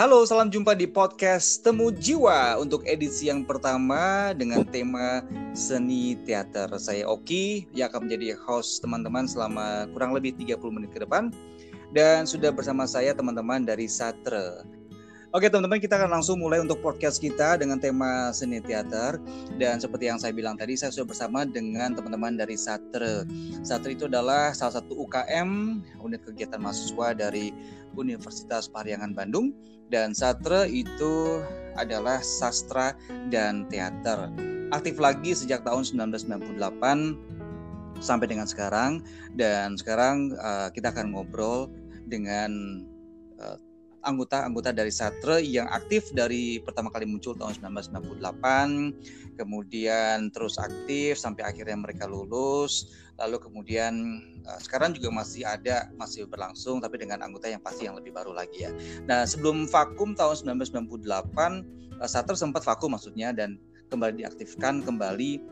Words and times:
Halo, 0.00 0.24
salam 0.24 0.48
jumpa 0.48 0.72
di 0.80 0.88
podcast 0.88 1.60
Temu 1.60 1.92
Jiwa 1.92 2.56
untuk 2.56 2.80
edisi 2.88 3.28
yang 3.28 3.44
pertama 3.44 4.32
dengan 4.32 4.64
tema 4.64 5.20
seni 5.52 6.16
teater. 6.24 6.72
Saya 6.80 7.04
Oki 7.04 7.68
yang 7.76 7.92
akan 7.92 8.08
menjadi 8.08 8.32
host 8.48 8.80
teman-teman 8.80 9.28
selama 9.28 9.84
kurang 9.92 10.16
lebih 10.16 10.32
30 10.40 10.56
menit 10.72 10.96
ke 10.96 11.04
depan. 11.04 11.28
Dan 11.92 12.24
sudah 12.24 12.48
bersama 12.48 12.88
saya 12.88 13.12
teman-teman 13.12 13.68
dari 13.68 13.84
Satre. 13.92 14.64
Oke 15.36 15.52
teman-teman 15.52 15.76
kita 15.76 16.00
akan 16.00 16.16
langsung 16.16 16.40
mulai 16.40 16.64
untuk 16.64 16.80
podcast 16.80 17.20
kita 17.20 17.60
dengan 17.60 17.76
tema 17.76 18.32
seni 18.32 18.58
teater 18.64 19.20
dan 19.60 19.84
seperti 19.84 20.08
yang 20.08 20.16
saya 20.16 20.32
bilang 20.32 20.56
tadi 20.56 20.80
saya 20.80 20.96
sudah 20.96 21.12
bersama 21.12 21.44
dengan 21.44 21.92
teman-teman 21.92 22.40
dari 22.40 22.56
Satre. 22.56 23.28
Satre 23.60 23.92
itu 23.92 24.08
adalah 24.08 24.56
salah 24.56 24.80
satu 24.80 24.96
UKM 24.96 25.76
unit 26.00 26.24
kegiatan 26.24 26.56
mahasiswa 26.56 27.12
dari 27.12 27.52
Universitas 27.94 28.64
Pariangan 28.64 29.12
Bandung 29.12 29.52
dan 29.90 30.14
Satre 30.14 30.70
itu 30.70 31.42
adalah 31.74 32.22
sastra 32.22 32.94
dan 33.28 33.66
teater. 33.66 34.30
Aktif 34.70 35.02
lagi 35.02 35.34
sejak 35.34 35.66
tahun 35.66 35.82
1998 35.82 37.98
sampai 37.98 38.26
dengan 38.30 38.46
sekarang. 38.46 39.02
Dan 39.34 39.74
sekarang 39.74 40.30
uh, 40.38 40.70
kita 40.70 40.94
akan 40.94 41.10
ngobrol 41.10 41.66
dengan 42.06 42.86
uh, 43.42 43.58
anggota-anggota 44.06 44.70
dari 44.72 44.94
Satre 44.94 45.44
yang 45.44 45.68
aktif 45.68 46.08
dari 46.14 46.62
pertama 46.62 46.88
kali 46.88 47.04
muncul 47.04 47.36
tahun 47.36 47.60
1998, 47.60 49.36
kemudian 49.36 50.32
terus 50.32 50.56
aktif 50.56 51.20
sampai 51.20 51.44
akhirnya 51.44 51.76
mereka 51.76 52.08
lulus, 52.08 52.96
lalu 53.20 53.36
kemudian 53.36 54.24
uh, 54.46 54.58
sekarang 54.60 54.96
juga 54.96 55.10
masih 55.12 55.44
ada, 55.44 55.88
masih 55.96 56.24
berlangsung 56.28 56.80
tapi 56.80 57.00
dengan 57.00 57.20
anggota 57.24 57.48
yang 57.48 57.60
pasti 57.60 57.88
yang 57.88 57.96
lebih 57.96 58.14
baru 58.14 58.32
lagi 58.32 58.68
ya. 58.68 58.70
Nah 59.04 59.24
sebelum 59.24 59.68
vakum 59.68 60.12
tahun 60.16 60.60
1998, 60.60 62.00
uh, 62.00 62.08
Satre 62.08 62.36
sempat 62.36 62.64
vakum 62.64 62.94
maksudnya 62.96 63.34
dan 63.34 63.60
kembali 63.90 64.22
diaktifkan 64.22 64.86
kembali 64.86 65.42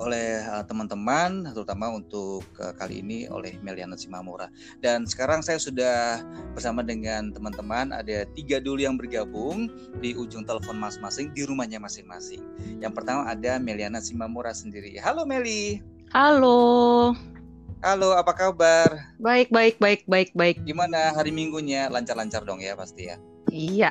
oleh 0.00 0.40
uh, 0.48 0.64
teman-teman 0.64 1.52
terutama 1.52 1.92
untuk 1.92 2.40
uh, 2.56 2.72
kali 2.72 3.04
ini 3.04 3.28
oleh 3.28 3.60
Meliana 3.60 4.00
Simamura. 4.00 4.48
Dan 4.80 5.04
sekarang 5.04 5.44
saya 5.44 5.60
sudah 5.60 6.24
bersama 6.56 6.80
dengan 6.80 7.28
teman-teman 7.36 7.92
ada 7.92 8.24
tiga 8.32 8.58
dulu 8.58 8.80
yang 8.80 8.96
bergabung 8.96 9.68
di 10.00 10.16
ujung 10.16 10.48
telepon 10.48 10.80
masing-masing 10.80 11.36
di 11.36 11.44
rumahnya 11.44 11.76
masing-masing. 11.76 12.40
Yang 12.80 12.96
pertama 12.96 13.28
ada 13.28 13.60
Meliana 13.60 14.00
Simamura 14.00 14.56
sendiri. 14.56 14.96
Halo 14.96 15.28
Meli. 15.28 15.84
Halo 16.10 17.12
halo 17.80 18.12
apa 18.16 18.32
kabar 18.36 18.88
baik 19.16 19.48
baik 19.48 19.80
baik 19.80 20.04
baik 20.04 20.30
baik 20.36 20.56
gimana 20.68 21.16
hari 21.16 21.32
minggunya 21.32 21.88
lancar-lancar 21.88 22.44
dong 22.44 22.60
ya 22.60 22.76
pasti 22.76 23.08
ya 23.08 23.16
iya 23.48 23.90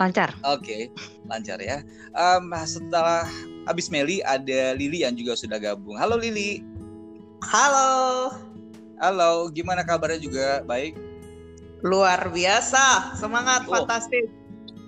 lancar 0.00 0.32
oke 0.42 0.64
okay, 0.64 0.88
lancar 1.28 1.60
ya 1.60 1.84
um, 2.16 2.48
setelah 2.64 3.28
abis 3.66 3.90
Meli 3.92 4.22
ada 4.26 4.74
Lili 4.74 5.06
yang 5.06 5.14
juga 5.14 5.38
sudah 5.38 5.62
gabung. 5.62 5.94
Halo 5.98 6.18
Lili. 6.18 6.62
Halo. 7.46 8.30
Halo, 9.02 9.50
gimana 9.50 9.82
kabarnya 9.82 10.22
juga? 10.22 10.62
Baik. 10.66 10.94
Luar 11.82 12.30
biasa, 12.30 13.18
semangat 13.18 13.66
oh. 13.66 13.74
fantastis. 13.74 14.30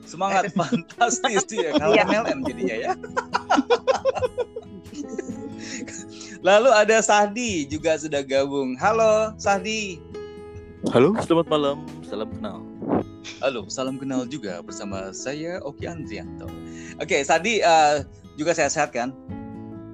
Semangat 0.06 0.52
fantastis 0.58 1.42
ya, 1.50 1.74
kalau 1.74 1.98
iya. 1.98 2.06
MLM 2.06 2.38
jadinya 2.46 2.76
ya. 2.78 2.94
Lalu 6.44 6.68
ada 6.76 7.00
Sahdi 7.00 7.64
juga 7.64 7.96
sudah 7.96 8.20
gabung. 8.20 8.76
Halo 8.76 9.32
Sahdi. 9.40 9.96
Halo, 10.92 11.16
selamat 11.24 11.48
malam. 11.48 11.88
Salam 12.04 12.28
kenal. 12.36 12.60
Halo, 13.40 13.64
salam 13.72 13.96
kenal 13.96 14.28
juga 14.28 14.60
bersama 14.60 15.08
saya 15.16 15.56
Oki 15.64 15.88
Andrianto. 15.88 16.44
Oke, 17.00 17.24
Sadi 17.24 17.64
uh, 17.64 18.04
juga 18.36 18.52
sehat-sehat 18.52 18.92
kan? 18.92 19.16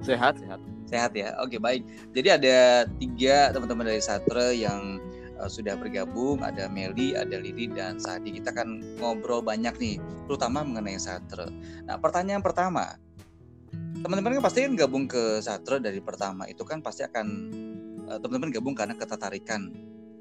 Sehat, 0.03 0.43
sehat. 0.43 0.59
Sehat 0.91 1.15
ya. 1.15 1.31
Oke, 1.39 1.55
baik. 1.55 1.87
Jadi 2.11 2.27
ada 2.27 2.83
tiga 2.99 3.55
teman-teman 3.55 3.87
dari 3.87 4.03
Satre 4.03 4.51
yang 4.51 4.99
uh, 5.39 5.47
sudah 5.47 5.79
bergabung. 5.79 6.43
Ada 6.43 6.67
Meli, 6.67 7.15
ada 7.15 7.39
Lili, 7.39 7.71
dan 7.71 7.95
Sadi. 7.95 8.35
Kita 8.35 8.51
akan 8.51 8.99
ngobrol 8.99 9.39
banyak 9.39 9.71
nih, 9.79 10.03
terutama 10.27 10.67
mengenai 10.67 10.99
Satre. 10.99 11.47
Nah, 11.87 11.95
pertanyaan 11.95 12.43
pertama. 12.43 12.99
Teman-teman 14.01 14.41
kan 14.41 14.43
pasti 14.43 14.59
kan 14.65 14.73
gabung 14.73 15.05
ke 15.05 15.39
Satre 15.39 15.77
dari 15.77 16.01
pertama. 16.01 16.49
Itu 16.49 16.65
kan 16.65 16.81
pasti 16.81 17.05
akan 17.05 17.27
uh, 18.09 18.17
teman-teman 18.17 18.49
gabung 18.49 18.73
karena 18.73 18.97
ketertarikan 18.97 19.69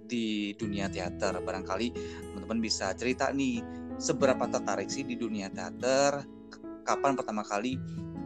di 0.05 0.53
dunia 0.55 0.93
teater. 0.93 1.41
Barangkali 1.41 1.89
teman-teman 2.31 2.61
bisa 2.61 2.93
cerita 2.93 3.33
nih, 3.33 3.65
seberapa 3.97 4.45
tertarik 4.53 4.93
sih 4.93 5.03
di 5.03 5.17
dunia 5.17 5.49
teater? 5.49 6.23
Kapan 6.85 7.17
pertama 7.17 7.41
kali 7.47 7.79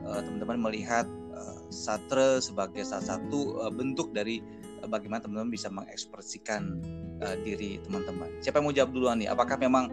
Eh, 0.04 0.20
teman-teman 0.20 0.69
melihat 0.69 1.09
uh, 1.32 1.65
sebagai 2.44 2.84
salah 2.84 3.16
satu 3.16 3.56
bentuk 3.72 4.12
dari 4.12 4.44
bagaimana 4.84 5.25
teman-teman 5.25 5.48
bisa 5.48 5.72
mengekspresikan 5.72 6.76
diri 7.41 7.81
teman-teman. 7.88 8.28
Siapa 8.44 8.60
yang 8.60 8.69
mau 8.69 8.75
jawab 8.76 8.91
duluan 8.92 9.16
nih? 9.16 9.32
Apakah 9.32 9.56
memang 9.56 9.88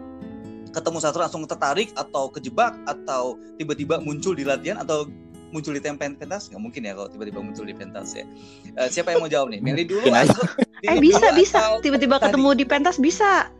ketemu 0.68 0.98
satre 1.00 1.24
langsung 1.24 1.48
tertarik 1.48 1.96
atau 1.96 2.28
kejebak 2.28 2.76
atau 2.84 3.40
tiba-tiba 3.56 4.04
muncul 4.04 4.36
di 4.36 4.44
latihan 4.44 4.84
atau 4.84 5.08
muncul 5.52 5.76
di 5.76 5.82
tempen 5.84 6.16
pentas 6.16 6.48
nggak 6.48 6.58
mungkin 6.58 6.88
ya 6.88 6.96
kalau 6.96 7.12
tiba-tiba 7.12 7.44
muncul 7.44 7.68
di 7.68 7.76
pentas 7.76 8.16
ya. 8.16 8.24
Uh, 8.80 8.88
siapa 8.88 9.12
yang 9.12 9.22
mau 9.22 9.30
jawab 9.30 9.52
nih? 9.52 9.60
Meli 9.60 9.84
dulu. 9.84 10.08
Atau, 10.08 10.48
eh 10.82 10.98
bisa 10.98 11.30
bisa 11.36 11.78
tiba-tiba 11.84 12.18
ketemu 12.18 12.56
di 12.56 12.64
pentas 12.64 12.96
bisa. 12.96 13.52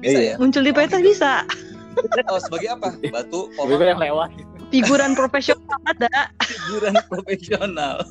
Bisa 0.00 0.18
ya? 0.18 0.34
Muncul 0.40 0.64
di 0.64 0.72
pentas 0.72 0.98
oh, 0.98 1.04
bisa. 1.04 1.44
Oh 2.26 2.40
sebagai 2.42 2.74
apa? 2.74 2.96
Batu. 3.12 3.52
Pohon. 3.54 3.78
yang 3.78 4.02
lewat 4.02 4.34
figuran 4.74 5.14
profesional 5.14 5.78
ada 5.86 6.34
figuran 6.42 6.98
profesional 7.06 8.02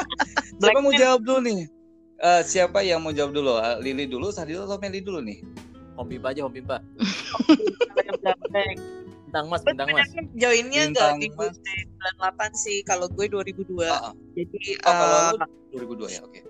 siapa 0.58 0.82
mau 0.82 0.90
jawab 0.90 1.22
dulu 1.22 1.38
nih 1.46 1.70
uh, 2.18 2.42
siapa 2.42 2.82
yang 2.82 3.06
mau 3.06 3.14
jawab 3.14 3.30
dulu 3.30 3.54
uh, 3.54 3.78
Lili 3.78 4.10
dulu 4.10 4.34
Sadi 4.34 4.58
atau 4.58 4.82
Meli 4.82 4.98
dulu 4.98 5.22
nih 5.22 5.46
Om 5.94 6.10
Pimpa 6.10 6.34
aja 6.34 6.42
Om 6.42 6.50
Pimpa 6.50 6.82
bintang 9.28 9.46
mas 9.52 9.60
bintang 9.60 9.92
mas 9.92 10.08
joinnya 10.32 10.88
enggak 10.88 11.20
di 11.20 11.28
98 11.28 12.56
sih 12.56 12.80
kalau 12.88 13.12
gue 13.12 13.28
2002 13.28 13.84
uh, 13.84 14.08
uh. 14.08 14.12
jadi 14.32 14.80
oh, 14.80 14.88
uh, 14.88 15.30
kalau 15.36 15.46
lu 15.76 15.84
2002 16.00 16.16
ya 16.16 16.20
oke 16.24 16.32
okay. 16.32 16.42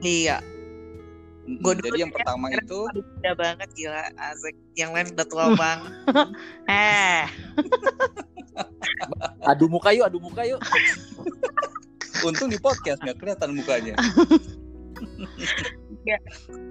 iya 0.00 0.36
Gue 1.44 1.76
jadi 1.76 2.08
yang 2.08 2.12
pertama 2.12 2.48
itu 2.48 2.88
udah 3.20 3.34
banget 3.36 3.68
gila 3.76 4.08
asik. 4.32 4.56
Yang 4.80 4.90
lain 4.96 5.06
udah 5.12 5.26
tua 5.28 5.44
banget. 5.60 5.92
eh. 6.72 7.24
adu 9.52 9.68
muka 9.68 9.92
yuk, 9.92 10.08
adu 10.08 10.18
muka 10.24 10.42
yuk. 10.48 10.60
Untung 12.26 12.48
di 12.48 12.56
podcast 12.56 13.04
nggak 13.04 13.20
kelihatan 13.20 13.52
mukanya. 13.52 13.92
ya. 16.08 16.16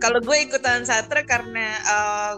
Kalau 0.01 0.17
gue 0.25 0.37
ikutan 0.41 0.81
satre 0.89 1.21
karena 1.29 1.77
uh, 1.85 2.33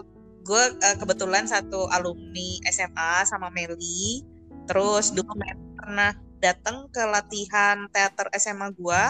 gue 0.46 0.64
uh, 0.78 0.96
kebetulan 0.96 1.44
satu 1.50 1.90
alumni 1.90 2.62
SMA 2.70 3.26
sama 3.26 3.50
Meli. 3.50 4.22
Terus 4.70 5.10
dulu 5.10 5.34
pernah 5.74 6.14
datang 6.38 6.86
ke 6.94 7.02
latihan 7.02 7.90
teater 7.90 8.30
SMA 8.38 8.70
gue. 8.78 9.02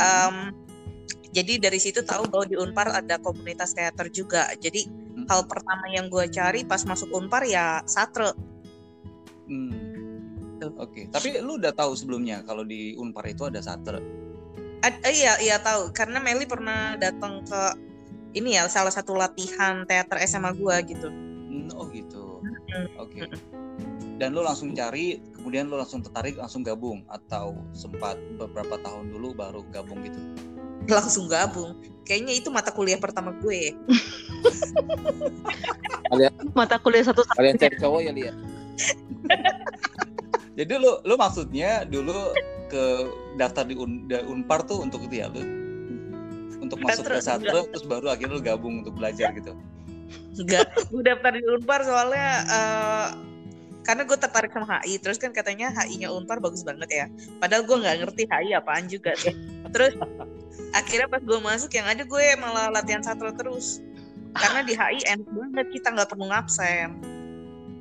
Um, 0.00 0.36
jadi 1.34 1.58
dari 1.58 1.82
situ 1.82 2.00
tahu 2.06 2.30
bahwa 2.30 2.46
di 2.46 2.56
Unpar 2.56 2.88
ada 2.94 3.20
komunitas 3.20 3.76
teater 3.76 4.08
juga. 4.08 4.48
Jadi 4.56 4.86
hmm. 4.88 5.26
hal 5.28 5.44
pertama 5.50 5.90
yang 5.92 6.08
gue 6.08 6.24
cari 6.32 6.64
pas 6.64 6.80
masuk 6.86 7.12
Unpar 7.12 7.44
ya 7.44 7.84
satre. 7.84 8.32
Hmm. 9.50 9.92
Oke, 10.64 10.72
okay. 10.80 11.04
tapi 11.12 11.36
lu 11.44 11.60
udah 11.60 11.76
tahu 11.76 11.92
sebelumnya 11.92 12.40
kalau 12.48 12.64
di 12.64 12.96
Unpar 12.96 13.28
itu 13.28 13.44
ada 13.44 13.60
satre? 13.60 14.00
Ad, 14.80 15.00
iya, 15.12 15.36
iya 15.42 15.60
tahu. 15.60 15.92
Karena 15.92 16.22
Meli 16.24 16.48
pernah 16.48 16.96
datang 16.96 17.44
ke 17.44 17.62
ini 18.34 18.58
ya 18.58 18.66
salah 18.66 18.90
satu 18.90 19.14
latihan 19.14 19.86
teater 19.86 20.18
SMA 20.26 20.50
gue 20.58 20.76
gitu. 20.90 21.08
Hmm, 21.08 21.70
oh 21.78 21.86
gitu. 21.94 22.42
Oke. 22.98 23.24
Okay. 23.24 23.30
Dan 24.18 24.34
lu 24.34 24.42
langsung 24.42 24.74
cari, 24.74 25.22
kemudian 25.34 25.70
lu 25.70 25.78
langsung 25.78 26.02
tertarik, 26.02 26.38
langsung 26.38 26.66
gabung 26.66 27.02
atau 27.10 27.54
sempat 27.74 28.18
beberapa 28.38 28.78
tahun 28.82 29.10
dulu 29.14 29.34
baru 29.34 29.62
gabung 29.70 30.02
gitu? 30.02 30.18
langsung 30.84 31.32
gabung. 31.32 31.80
Kayaknya 32.04 32.44
itu 32.44 32.52
mata 32.52 32.68
kuliah 32.68 33.00
pertama 33.00 33.32
gue. 33.40 33.72
mata 36.58 36.76
kuliah 36.76 37.08
satu 37.08 37.24
satu. 37.24 37.40
Kalian 37.40 37.56
cari 37.56 37.76
cowok 37.80 38.00
ya 38.04 38.12
lihat. 38.12 38.36
Jadi 40.60 40.72
lu 40.76 41.00
lu 41.08 41.14
maksudnya 41.16 41.88
dulu 41.88 42.36
ke 42.68 42.84
daftar 43.40 43.64
di 43.64 43.74
Un, 43.74 44.04
di 44.04 44.20
Unpar 44.28 44.68
tuh 44.68 44.84
untuk 44.84 45.00
itu 45.08 45.24
ya 45.24 45.32
lu 45.32 45.63
untuk 46.64 46.80
masuk 46.80 47.04
ke 47.04 47.20
satu 47.20 47.68
terus 47.70 47.84
baru 47.84 48.10
akhirnya 48.10 48.34
lu 48.36 48.42
gabung 48.42 48.74
untuk 48.82 48.96
belajar 48.96 49.30
gitu. 49.36 49.52
Enggak, 50.34 50.66
gue 50.90 51.02
daftar 51.06 51.32
di 51.36 51.42
Unpar 51.46 51.80
soalnya 51.86 52.28
uh, 52.50 53.08
karena 53.84 54.02
gue 54.02 54.18
tertarik 54.18 54.50
sama 54.50 54.80
HI 54.82 54.98
terus 54.98 55.20
kan 55.20 55.30
katanya 55.30 55.70
HI-nya 55.70 56.10
Unpar 56.10 56.42
bagus 56.42 56.66
banget 56.66 56.90
ya. 56.90 57.06
Padahal 57.38 57.62
gue 57.62 57.76
nggak 57.76 57.96
ngerti 58.02 58.22
HI 58.26 58.50
apaan 58.56 58.90
juga 58.90 59.14
sih. 59.14 59.30
Terus 59.70 59.94
akhirnya 60.74 61.06
pas 61.06 61.22
gue 61.22 61.38
masuk 61.38 61.70
yang 61.70 61.86
ada 61.86 62.02
gue 62.02 62.24
malah 62.40 62.72
latihan 62.72 63.04
satu 63.04 63.30
terus. 63.36 63.78
Karena 64.34 64.66
di 64.66 64.74
HI 64.74 65.00
enak 65.06 65.28
banget 65.30 65.66
kita 65.70 65.88
nggak 65.94 66.08
perlu 66.10 66.26
ngabsen. 66.26 66.88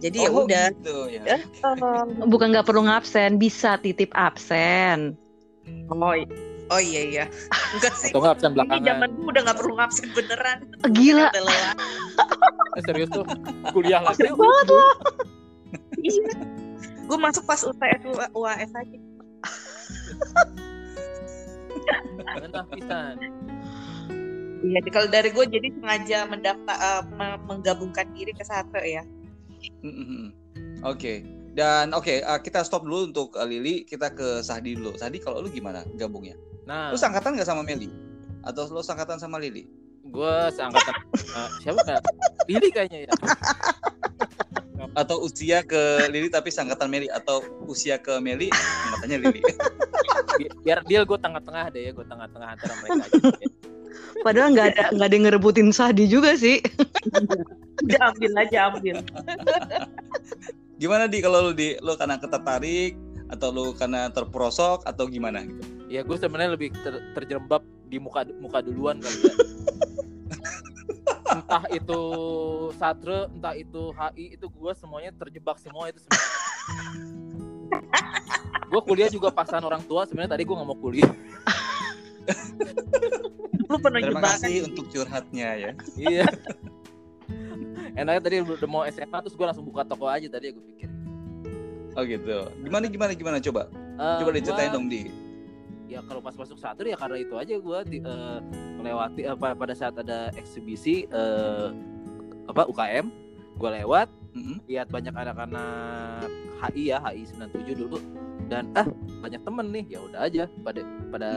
Jadi 0.03 0.17
ya 0.19 0.29
Oh, 0.29 0.43
udah. 0.43 0.67
gitu 0.75 0.97
ya. 1.09 1.23
Ya, 1.23 1.37
eh, 1.39 2.27
Bukan 2.27 2.51
nggak 2.51 2.67
perlu 2.67 2.83
ngabsen, 2.85 3.39
bisa 3.39 3.79
titip 3.79 4.11
absen. 4.13 5.15
oh, 5.87 6.13
i- 6.13 6.27
oh 6.73 6.81
iya 6.81 7.01
iya 7.05 7.25
enggak 7.71 7.93
sih 7.93 8.09
Atau 8.09 8.19
nggak 8.19 8.33
absen 8.33 8.49
ini 8.49 8.55
belakangan. 8.57 8.83
zaman 8.83 9.09
gue 9.11 9.27
udah 9.29 9.41
nggak 9.43 9.57
perlu 9.57 9.73
ngabsen 9.75 10.07
beneran 10.11 10.57
Gila, 10.89 11.25
udah 11.29 11.43
lelah 11.43 11.73
Eh, 12.73 12.81
serius 12.81 13.09
tuh 13.09 13.21
kuliah 13.69 14.01
lagi. 14.01 14.17
asik 14.19 14.33
banget 14.33 14.67
loh. 14.67 14.93
iya 15.99 16.33
gue 17.03 17.17
masuk 17.19 17.43
pas 17.43 17.61
UTS 17.61 18.01
UAS 18.33 18.71
aja 18.73 18.97
Enak 22.35 22.65
pisan. 22.71 23.15
Iya, 24.63 24.79
kalau 24.87 25.07
dari 25.07 25.29
gue 25.29 25.45
jadi 25.45 25.67
sengaja 25.73 26.23
mendaftar 26.23 26.71
eh, 26.73 27.03
me- 27.11 27.41
menggabungkan 27.43 28.07
diri 28.13 28.31
ke 28.31 28.41
satu 28.41 28.79
ya. 28.79 29.03
Oke. 30.81 31.21
Dan 31.51 31.91
oke, 31.91 32.17
uh, 32.19 32.39
kita 32.39 32.63
stop 32.63 32.81
dulu 32.81 33.11
untuk 33.11 33.35
uh, 33.35 33.43
Lili, 33.43 33.83
kita 33.83 34.09
ke 34.09 34.39
Sahdi 34.39 34.73
dulu. 34.73 34.95
Sahdi 34.95 35.19
kalau 35.19 35.37
lu 35.37 35.49
gimana 35.49 35.83
gabungnya? 35.93 36.33
Nah, 36.63 36.91
Lu 36.91 36.97
sangkatan 36.97 37.35
nggak 37.35 37.47
sama 37.47 37.61
Meli? 37.61 37.91
Atau 38.43 38.67
lu 38.67 38.83
sangkatan 38.83 39.19
sama 39.19 39.39
Lili? 39.39 39.67
gue 40.03 40.35
seangkatan 40.51 40.95
eh, 41.15 41.49
siapa 41.63 41.79
kan? 41.87 42.03
Lili 42.43 42.67
kayaknya 42.75 43.07
ya. 43.07 43.11
Atau 44.99 45.23
usia 45.23 45.63
ke 45.63 46.11
Lili 46.11 46.27
tapi 46.27 46.51
sangkatan 46.51 46.91
Meli? 46.91 47.07
Atau 47.07 47.39
usia 47.71 47.95
ke 47.95 48.19
Meli, 48.19 48.51
sangkatannya 48.51 49.17
Lili? 49.23 49.39
Bi- 50.35 50.51
Biar 50.59 50.83
deal 50.83 51.07
gue 51.07 51.15
tengah-tengah 51.15 51.71
deh 51.71 51.87
ya, 51.87 51.91
gue 51.95 52.03
tengah-tengah 52.03 52.47
antara 52.51 52.73
mereka 52.83 53.03
aja. 53.07 53.31
Padahal 54.27 54.47
nggak 54.51 54.67
ada 54.75 54.83
nggak 54.91 55.07
ada 55.07 55.15
yang 55.15 55.25
ngerebutin 55.31 55.69
Sahdi 55.71 56.05
juga 56.11 56.35
sih. 56.35 56.59
Udah 57.79 58.11
ambil 58.11 58.31
aja 58.43 58.57
ambil. 58.75 58.97
Gimana 60.77 61.07
di 61.07 61.23
kalau 61.23 61.47
lu 61.47 61.51
di 61.55 61.79
lu 61.79 61.95
karena 61.95 62.19
ketertarik 62.19 62.99
atau 63.31 63.49
lu 63.55 63.65
karena 63.71 64.11
terperosok 64.11 64.83
atau 64.83 65.07
gimana 65.07 65.47
gitu? 65.47 65.63
Ya 65.93 66.01
gue 66.01 66.17
sebenarnya 66.17 66.57
lebih 66.57 66.73
ter- 66.73 67.05
terjerembab 67.13 67.61
di 67.85 68.01
muka 68.01 68.25
muka 68.41 68.65
duluan 68.65 68.97
kali 68.97 69.13
ya. 69.21 69.33
entah 71.33 71.63
itu 71.69 71.99
satre, 72.73 73.29
entah 73.29 73.53
itu 73.53 73.89
HI, 73.91 74.33
itu 74.33 74.45
gue 74.47 74.71
semuanya 74.73 75.13
terjebak 75.13 75.57
semua 75.57 75.89
itu. 75.89 76.01
gue 78.65 78.81
kuliah 78.81 79.05
juga 79.05 79.29
paksaan 79.29 79.61
orang 79.61 79.85
tua 79.85 80.09
sebenarnya 80.09 80.33
tadi 80.33 80.43
gue 80.43 80.55
nggak 80.57 80.65
mau 80.65 80.77
kuliah. 80.77 81.13
Lu 83.63 83.77
penuh 83.77 84.01
Terima 84.01 84.17
jebakan. 84.17 84.29
kasih 84.33 84.65
untuk 84.65 84.85
curhatnya 84.89 85.47
ya. 85.55 85.71
iya. 85.93 86.25
Enaknya 87.93 88.21
tadi 88.23 88.35
udah 88.41 88.65
mau 88.65 88.81
SMA 88.89 89.17
terus 89.21 89.37
gue 89.37 89.45
langsung 89.45 89.61
buka 89.63 89.85
toko 89.85 90.09
aja 90.09 90.25
tadi 90.25 90.49
gue 90.49 90.65
pikir. 90.73 90.89
Oh 91.93 92.01
gitu. 92.01 92.49
Gimana 92.59 92.89
gimana 92.89 93.11
gimana 93.13 93.37
coba? 93.37 93.69
Eh, 93.93 94.17
Coba 94.25 94.29
diceritain 94.33 94.69
gua- 94.69 94.75
dong 94.75 94.89
di. 94.89 95.01
Ya 95.87 95.99
kalau 96.07 96.21
pas 96.23 96.35
masuk 96.35 96.57
satu 96.57 96.87
ya 96.87 96.95
karena 96.95 97.17
itu 97.19 97.35
aja 97.35 97.55
gue 97.59 97.79
uh, 98.03 98.39
melewati 98.79 99.21
eh, 99.27 99.35
pada, 99.35 99.55
pada 99.55 99.73
saat 99.75 99.95
ada 99.99 100.31
eksibisi 100.35 101.05
eh, 101.11 101.69
apa 102.47 102.67
UKM 102.67 103.07
gue 103.59 103.69
lewat 103.83 104.07
Mm-mm. 104.33 104.57
lihat 104.65 104.89
banyak 104.89 105.13
anak-anak 105.13 106.27
HI 106.65 106.95
ya 106.95 106.97
HI 107.03 107.29
97 107.29 107.77
dulu 107.85 107.97
dan 108.49 108.67
ah 108.73 108.87
banyak 109.21 109.41
temen 109.45 109.65
nih 109.71 109.85
ya 109.87 109.99
udah 110.03 110.19
aja 110.25 110.43
pada 110.65 110.81
pada 111.13 111.29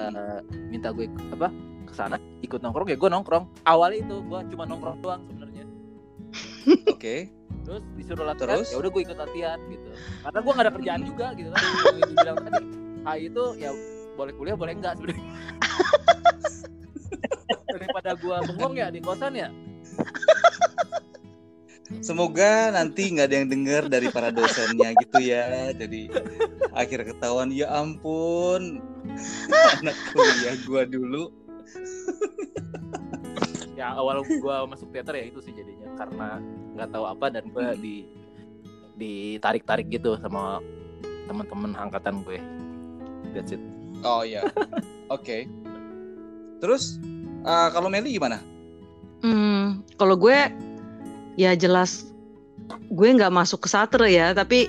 minta 0.72 0.90
gue 0.90 1.06
apa 1.30 1.52
ke 1.86 1.92
sana 1.94 2.16
ikut 2.42 2.58
nongkrong 2.64 2.88
ya 2.90 2.96
gue 2.98 3.10
nongkrong 3.10 3.44
awalnya 3.68 4.02
itu 4.02 4.16
gue 4.26 4.40
cuma 4.54 4.64
nongkrong 4.66 4.98
doang 5.04 5.22
sebenarnya 5.28 5.64
Oke. 6.94 7.30
terus 7.62 7.82
disuruh 7.94 8.26
latihan 8.26 8.58
Terus? 8.58 8.74
ya 8.74 8.76
udah 8.78 8.90
gue 8.90 9.02
ikut 9.06 9.18
latihan 9.18 9.58
gitu 9.70 9.88
karena 10.26 10.38
gue 10.42 10.52
gak 10.54 10.64
ada 10.66 10.72
kerjaan 10.74 11.02
juga 11.06 11.26
gitu 11.34 11.48
kan 11.50 11.62
Yang 11.94 12.08
dibilang 12.10 12.36
tadi 12.42 12.64
HI 13.06 13.20
itu 13.30 13.44
ya 13.58 13.70
boleh 14.16 14.32
kuliah 14.34 14.56
boleh 14.56 14.72
enggak 14.74 14.96
sebenarnya 14.96 15.24
daripada 17.76 18.10
gue 18.16 18.36
bengong 18.50 18.74
ya 18.80 18.88
di 18.88 19.00
kosan 19.04 19.36
ya 19.36 19.48
Semoga 22.02 22.74
nanti 22.74 23.14
nggak 23.14 23.30
ada 23.30 23.36
yang 23.38 23.48
dengar 23.50 23.82
dari 23.86 24.10
para 24.10 24.34
dosennya 24.34 24.90
gitu 25.06 25.22
ya. 25.22 25.70
Jadi 25.70 26.10
akhir 26.74 27.06
ketahuan 27.06 27.54
ya 27.54 27.70
ampun 27.70 28.82
anak 29.78 29.94
kuliah 30.10 30.58
gua 30.66 30.82
dulu. 30.82 31.30
ya 33.78 33.94
awal 33.94 34.24
gue 34.26 34.56
masuk 34.66 34.90
teater 34.90 35.14
ya 35.14 35.30
itu 35.30 35.38
sih 35.38 35.54
jadinya 35.54 35.94
karena 35.94 36.42
nggak 36.74 36.88
tahu 36.90 37.04
apa 37.06 37.26
dan 37.28 37.44
gue 37.54 37.62
Hmm. 37.62 37.78
di 37.78 37.96
ditarik-tarik 38.96 39.86
gitu 39.92 40.16
sama 40.16 40.64
teman-teman 41.28 41.76
angkatan 41.76 42.24
gue 42.24 42.40
that's 43.36 43.52
it 43.52 43.60
Oh 44.04 44.22
iya. 44.26 44.44
Oke. 45.08 45.46
Terus 46.60 46.98
uh, 47.46 47.68
kalau 47.70 47.88
Meli 47.88 48.16
gimana? 48.16 48.40
Hmm, 49.24 49.80
kalau 49.96 50.16
gue 50.18 50.36
ya 51.36 51.52
jelas 51.56 52.12
gue 52.90 53.08
nggak 53.16 53.32
masuk 53.32 53.64
ke 53.64 53.68
satre 53.70 54.08
ya, 54.10 54.32
tapi 54.36 54.68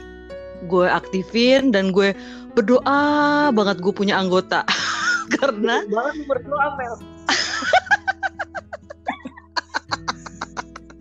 gue 0.65 0.88
aktifin 0.89 1.69
dan 1.71 1.94
gue 1.94 2.13
berdoa 2.57 3.53
banget 3.53 3.77
gue 3.77 3.94
punya 3.94 4.18
anggota 4.18 4.65
karena 5.38 5.85
Banget 5.85 6.25
berdoa 6.25 6.73
Mel. 6.73 6.95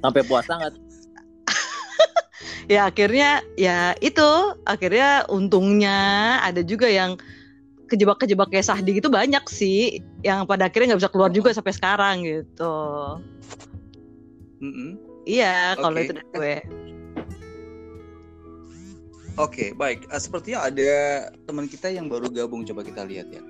sampai 0.05 0.23
puas 0.29 0.45
banget 0.45 0.77
ya 2.67 2.91
akhirnya 2.91 3.43
ya 3.57 3.95
itu 4.03 4.29
akhirnya 4.67 5.25
untungnya 5.31 5.99
ada 6.43 6.61
juga 6.63 6.91
yang 6.91 7.19
kejebak-kejebak 7.87 8.51
kayak 8.51 8.67
Sahdi 8.67 8.99
gitu 8.99 9.09
banyak 9.09 9.43
sih 9.47 10.03
yang 10.27 10.45
pada 10.45 10.67
akhirnya 10.67 10.95
nggak 10.95 11.07
bisa 11.07 11.13
keluar 11.13 11.31
juga 11.31 11.55
sampai 11.55 11.75
sekarang 11.75 12.17
gitu. 12.27 12.75
Mm-mm. 14.63 14.99
Iya 15.27 15.75
kalau 15.79 15.99
Oke. 15.99 16.05
itu 16.07 16.13
dari 16.15 16.31
gue. 16.35 16.57
Oke, 19.37 19.77
baik. 19.77 20.09
Uh, 20.09 20.17
sepertinya 20.17 20.65
ada 20.65 21.29
teman 21.45 21.69
kita 21.69 21.93
yang 21.93 22.09
baru 22.09 22.33
gabung. 22.33 22.65
Coba 22.65 22.81
kita 22.81 23.05
lihat 23.05 23.29
ya. 23.29 23.45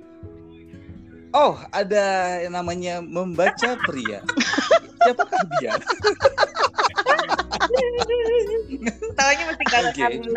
Oh, 1.30 1.54
ada 1.70 2.38
yang 2.42 2.58
namanya 2.58 2.98
membaca 2.98 3.78
pria. 3.86 4.18
Siapakah 5.06 5.42
dia? 5.62 5.78
Tawanya 9.14 9.44
mesti 9.54 9.64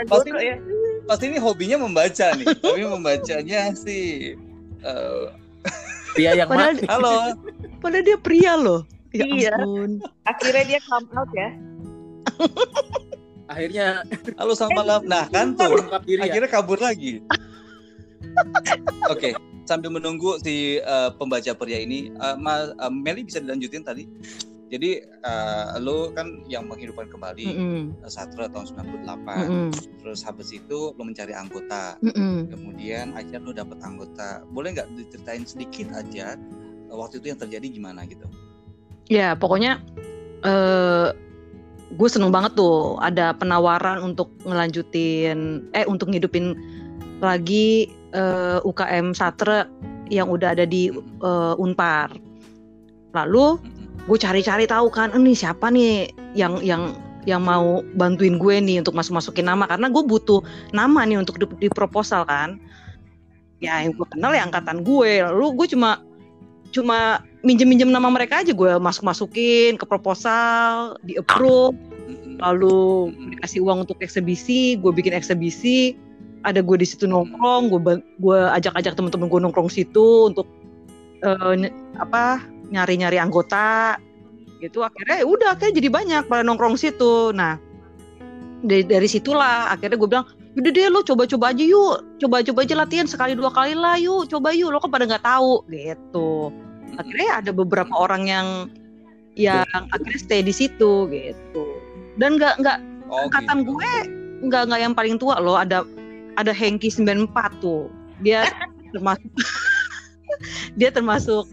Pasti- 0.06 0.30
guru 0.30 0.40
ya. 0.44 0.58
Pasti 1.10 1.26
ini 1.26 1.42
hobinya 1.42 1.82
membaca 1.82 2.38
nih. 2.38 2.46
Tapi 2.54 2.82
membacanya 2.86 3.74
sih. 3.74 4.38
eh, 4.80 5.24
dia 6.14 6.32
yang 6.34 6.48
Padahal, 6.48 6.72
mati 6.72 6.86
halo. 6.86 7.14
padahal 7.80 8.04
dia 8.06 8.18
pria 8.18 8.54
loh. 8.54 8.86
Ya 9.10 9.26
Iya. 9.26 9.58
ampun. 9.58 9.98
Akhirnya 10.24 10.64
dia 10.68 10.80
come 10.86 11.10
out 11.12 11.30
ya. 11.34 11.50
akhirnya 13.50 14.06
Halo 14.38 14.54
selamat 14.54 14.76
malam. 14.78 15.02
Nah 15.04 15.26
kan 15.28 15.58
tuh. 15.58 15.82
ya 16.06 16.22
Akhirnya 16.22 16.48
kabur 16.48 16.78
lagi. 16.78 17.26
Oke, 19.10 19.34
sambil 19.66 19.90
menunggu 19.90 20.38
si 20.38 20.78
eh, 20.78 21.10
pembaca 21.18 21.52
pria 21.52 21.82
ini, 21.82 22.08
eh, 22.08 22.36
Ma- 22.38 22.70
eh, 22.70 22.92
Meli 22.94 23.26
bisa 23.26 23.42
dilanjutin 23.42 23.82
tadi. 23.82 24.06
Jadi 24.70 25.02
eh, 25.02 25.68
lo 25.82 26.14
kan 26.14 26.46
yang 26.46 26.70
menghidupkan 26.70 27.10
kembali 27.10 27.46
Mm-mm. 27.50 27.82
eh, 28.06 28.12
Satra 28.12 28.46
tahun 28.54 28.70
98. 28.78 29.02
Mm-mm. 29.26 29.70
Terus 30.06 30.22
habis 30.22 30.54
itu 30.54 30.94
lo 30.94 31.02
mencari 31.02 31.34
anggota. 31.34 31.98
Mm-mm. 32.06 32.54
Kemudian 32.54 33.18
akhirnya 33.18 33.42
lo 33.42 33.52
dapet 33.52 33.82
anggota. 33.82 34.46
Boleh 34.54 34.78
nggak 34.78 34.94
diceritain 34.94 35.42
sedikit 35.50 35.90
aja 35.98 36.38
eh, 36.86 36.96
waktu 36.96 37.18
itu 37.18 37.34
yang 37.34 37.42
terjadi 37.42 37.66
gimana 37.66 38.06
gitu? 38.06 38.30
Ya 39.10 39.34
pokoknya 39.34 39.82
eh 40.46 41.10
gue 41.90 42.10
seneng 42.10 42.30
banget 42.30 42.54
tuh 42.54 43.02
ada 43.02 43.34
penawaran 43.34 44.06
untuk 44.06 44.30
ngelanjutin 44.46 45.66
eh 45.74 45.90
untuk 45.90 46.14
ngidupin 46.14 46.54
lagi 47.26 47.90
eh, 48.14 48.60
UKM 48.62 49.18
Satre 49.18 49.66
yang 50.14 50.30
udah 50.30 50.54
ada 50.54 50.70
di 50.70 50.94
eh, 51.26 51.56
Unpar. 51.58 52.14
Lalu. 53.18 53.79
Gue 54.10 54.18
cari-cari 54.18 54.66
tahu 54.66 54.90
kan 54.90 55.14
ini 55.14 55.38
siapa 55.38 55.70
nih 55.70 56.10
yang 56.34 56.58
yang 56.66 56.98
yang 57.30 57.46
mau 57.46 57.86
bantuin 57.94 58.42
gue 58.42 58.56
nih 58.58 58.82
untuk 58.82 58.98
masuk 58.98 59.22
masukin 59.22 59.46
nama? 59.46 59.70
Karena 59.70 59.94
gue 59.94 60.02
butuh 60.02 60.42
nama 60.74 61.06
nih 61.06 61.22
untuk 61.22 61.38
di, 61.38 61.46
di 61.62 61.70
proposal 61.70 62.26
kan. 62.26 62.58
Ya 63.62 63.86
yang 63.86 63.94
gue 63.94 64.08
kenal 64.10 64.34
ya 64.34 64.50
angkatan 64.50 64.82
gue. 64.82 65.22
Lalu 65.22 65.46
gue 65.62 65.68
cuma 65.78 66.02
cuma 66.74 67.22
minjem 67.46 67.70
minjem 67.70 67.90
nama 67.94 68.10
mereka 68.10 68.42
aja 68.42 68.54
gue 68.54 68.78
masuk 68.78 69.06
masukin 69.06 69.74
ke 69.74 69.86
proposal 69.90 70.98
di 71.02 71.18
approve 71.18 71.74
lalu 72.38 73.10
dikasih 73.34 73.66
uang 73.66 73.90
untuk 73.90 74.02
eksebisi 74.02 74.82
gue 74.82 74.90
bikin 74.90 75.14
eksebisi. 75.14 75.94
Ada 76.48 76.64
gue 76.64 76.82
di 76.82 76.88
situ 76.88 77.06
nongkrong 77.06 77.70
gue 77.70 78.00
gue 78.00 78.40
ajak-ajak 78.58 78.96
temen-temen 78.98 79.28
gue 79.30 79.40
nongkrong 79.44 79.70
situ 79.70 80.32
untuk 80.34 80.48
eh, 81.22 81.54
ny- 81.60 81.76
apa 82.00 82.40
nyari-nyari 82.70 83.18
anggota 83.18 83.98
gitu. 84.60 84.84
Akhirnya 84.84 85.24
ya 85.24 85.26
udah 85.26 85.48
akhirnya 85.56 85.74
jadi 85.80 85.90
banyak 85.90 86.24
pada 86.28 86.44
nongkrong 86.44 86.76
situ. 86.76 87.34
Nah 87.34 87.58
dari 88.60 88.84
dari 88.84 89.08
situlah 89.08 89.72
akhirnya 89.72 89.96
gue 89.96 90.10
bilang 90.10 90.28
udah 90.60 90.72
deh 90.76 90.88
lo 90.92 91.00
coba-coba 91.02 91.56
aja 91.56 91.64
yuk. 91.64 92.20
Coba-coba 92.20 92.60
aja 92.68 92.76
latihan 92.76 93.08
sekali 93.08 93.34
dua 93.34 93.50
kali 93.50 93.74
lah 93.74 93.96
yuk. 93.98 94.28
Coba 94.30 94.52
yuk. 94.52 94.70
Lo 94.70 94.78
kan 94.84 94.92
pada 94.92 95.08
nggak 95.08 95.26
tahu? 95.26 95.64
Gitu. 95.72 96.32
Akhirnya 97.00 97.30
ada 97.40 97.52
beberapa 97.56 97.94
orang 97.96 98.28
yang 98.28 98.48
yang 99.40 99.64
akhirnya 99.96 100.20
stay 100.20 100.42
di 100.44 100.52
situ 100.52 101.08
gitu. 101.08 101.66
Dan 102.20 102.36
nggak 102.38 102.60
nggak 102.62 102.80
Oh, 103.10 103.26
angkatan 103.26 103.66
gitu. 103.66 103.74
gue 103.74 103.92
nggak 104.46 104.62
nggak 104.70 104.82
yang 104.86 104.94
paling 104.94 105.18
tua 105.18 105.42
loh. 105.42 105.58
Ada 105.58 105.82
ada 106.38 106.54
Hengki 106.54 106.94
94 106.94 107.34
tuh. 107.58 107.90
Dia 108.22 108.46
termasuk 108.94 109.32
dia 110.80 110.90
termasuk 110.94 111.50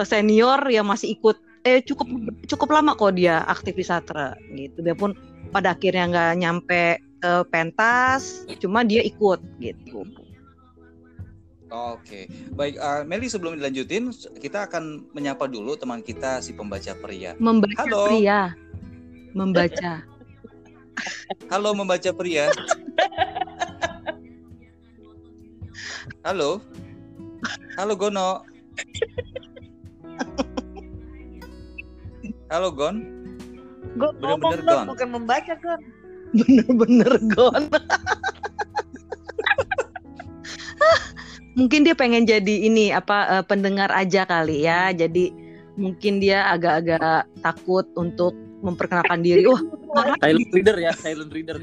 senior 0.00 0.60
yang 0.72 0.88
masih 0.88 1.12
ikut 1.12 1.36
eh 1.62 1.78
cukup 1.84 2.08
cukup 2.48 2.68
lama 2.74 2.96
kok 2.98 3.14
dia 3.14 3.44
aktif 3.46 3.76
di 3.78 3.84
Satra 3.86 4.34
gitu 4.50 4.82
dia 4.82 4.96
pun 4.96 5.14
pada 5.54 5.76
akhirnya 5.76 6.10
nggak 6.10 6.32
nyampe 6.42 6.82
ke 7.22 7.32
pentas 7.52 8.42
cuma 8.58 8.82
dia 8.82 9.04
ikut 9.04 9.38
gitu 9.60 10.02
Oke, 11.72 12.28
baik. 12.52 12.76
eh, 12.76 13.00
Meli 13.08 13.32
sebelum 13.32 13.56
dilanjutin, 13.56 14.12
kita 14.36 14.68
akan 14.68 15.08
menyapa 15.16 15.48
dulu 15.48 15.72
teman 15.72 16.04
kita 16.04 16.44
si 16.44 16.52
pembaca 16.52 16.92
pria. 17.00 17.32
membaca 17.40 17.88
Halo. 17.88 18.12
pria 18.12 18.52
membaca 19.32 20.04
Halo 21.48 21.72
membaca 21.72 22.12
pria. 22.12 22.52
Halo. 26.28 26.60
Halo 27.80 27.96
Gono. 27.96 28.44
Halo 32.52 32.68
Gon. 32.68 33.00
Gue 33.96 34.12
Bener-bener 34.20 34.60
ngomong 34.60 34.68
dong, 34.68 34.86
bukan 34.92 35.08
membaca 35.10 35.54
kan. 35.56 35.80
bener-bener 36.32 37.12
gon 37.28 37.68
mungkin 41.60 41.84
dia 41.84 41.92
pengen 41.92 42.24
jadi 42.24 42.54
ini 42.64 42.88
apa 42.88 43.36
eh, 43.36 43.44
pendengar 43.44 43.92
aja 43.92 44.24
kali 44.24 44.64
ya 44.64 44.96
jadi 44.96 45.28
mungkin 45.76 46.24
dia 46.24 46.48
agak-agak 46.48 47.28
takut 47.44 47.84
untuk 48.00 48.32
memperkenalkan 48.64 49.20
diri 49.20 49.44
wah 49.44 49.60
Silent 50.24 50.48
reader 50.56 50.76
ya, 50.80 50.92
silent 50.96 51.28
reader. 51.28 51.60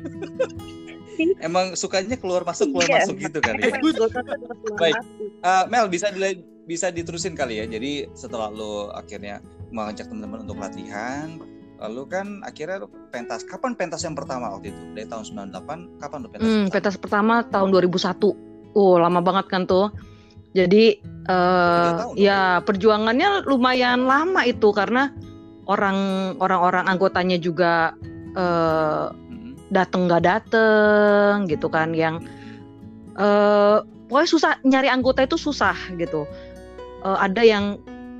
Emang 1.41 1.73
sukanya 1.73 2.13
keluar 2.13 2.45
masuk 2.45 2.69
keluar 2.69 2.85
Iya. 2.85 3.01
masuk 3.01 3.17
gitu 3.17 3.39
kali 3.41 3.59
ya. 3.65 3.73
Baik. 4.77 4.95
Eh, 5.41 5.63
Mel 5.65 5.89
bisa 5.89 6.13
dila- 6.13 6.45
bisa 6.63 6.93
diterusin 6.93 7.33
kali 7.33 7.57
ya. 7.57 7.65
Jadi 7.65 8.05
setelah 8.13 8.53
lo 8.53 8.93
akhirnya 8.93 9.41
mengajak 9.69 10.09
teman-teman 10.09 10.45
untuk 10.45 10.57
latihan, 10.59 11.37
lalu 11.79 12.01
kan 12.09 12.27
akhirnya 12.43 12.85
pentas. 13.09 13.47
Kapan 13.47 13.73
pentas 13.73 14.03
yang 14.03 14.13
pertama 14.13 14.51
waktu 14.51 14.75
itu? 14.75 14.81
Dari 14.93 15.07
tahun 15.07 15.23
98, 15.53 16.01
kapan 16.01 16.17
lo 16.21 16.27
pentas? 16.29 16.45
Hmm, 16.45 16.67
pertama? 16.67 16.73
pentas 16.75 16.95
pertama 16.97 17.33
tahun 17.47 17.69
2001. 17.71 18.35
Oh, 18.77 18.95
lama 19.01 19.19
banget 19.23 19.45
kan 19.49 19.63
tuh. 19.65 19.89
Jadi 20.53 20.97
tahun 21.29 22.17
ya 22.17 22.65
perjuangannya 22.65 23.45
lumayan 23.45 24.09
lama 24.09 24.41
itu 24.49 24.73
karena 24.73 25.13
orang 25.69 25.97
orang-orang 26.41 26.89
anggotanya 26.89 27.37
juga 27.37 27.93
Mm-mm. 28.33 29.69
dateng 29.69 30.09
nggak 30.09 30.23
dateng 30.25 31.45
gitu 31.45 31.69
kan 31.69 31.93
yang 31.93 32.25
eh 33.13 33.77
pokoknya 34.09 34.29
susah 34.29 34.51
nyari 34.65 34.89
anggota 34.89 35.21
itu 35.21 35.37
susah 35.37 35.77
gitu. 36.01 36.25
Eh, 37.05 37.17
ada 37.21 37.45
yang 37.45 37.77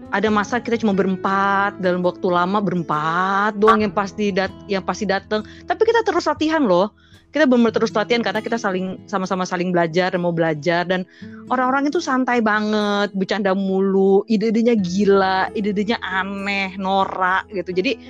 ada 0.10 0.28
masa 0.34 0.58
kita 0.58 0.82
cuma 0.82 0.94
berempat 0.98 1.78
dalam 1.78 2.02
waktu 2.02 2.26
lama 2.30 2.58
berempat 2.58 3.58
doang 3.62 3.86
yang 3.86 3.94
pasti 3.94 4.34
dat 4.34 4.50
yang 4.66 4.82
pasti 4.82 5.06
dateng. 5.06 5.46
Tapi 5.70 5.82
kita 5.86 6.02
terus 6.02 6.26
latihan 6.26 6.66
loh. 6.66 6.94
Kita 7.30 7.46
benar 7.46 7.70
terus 7.70 7.94
latihan 7.94 8.26
karena 8.26 8.42
kita 8.42 8.58
saling 8.58 9.06
sama-sama 9.06 9.46
saling 9.46 9.70
belajar 9.70 10.10
mau 10.18 10.34
belajar. 10.34 10.82
Dan 10.90 11.06
orang-orang 11.54 11.94
itu 11.94 12.02
santai 12.02 12.42
banget 12.42 13.14
bercanda 13.14 13.54
mulu 13.54 14.26
ide-idenya 14.26 14.74
gila 14.74 15.54
ide-idenya 15.54 16.02
aneh 16.02 16.74
norak 16.82 17.46
gitu. 17.54 17.70
Jadi 17.70 18.02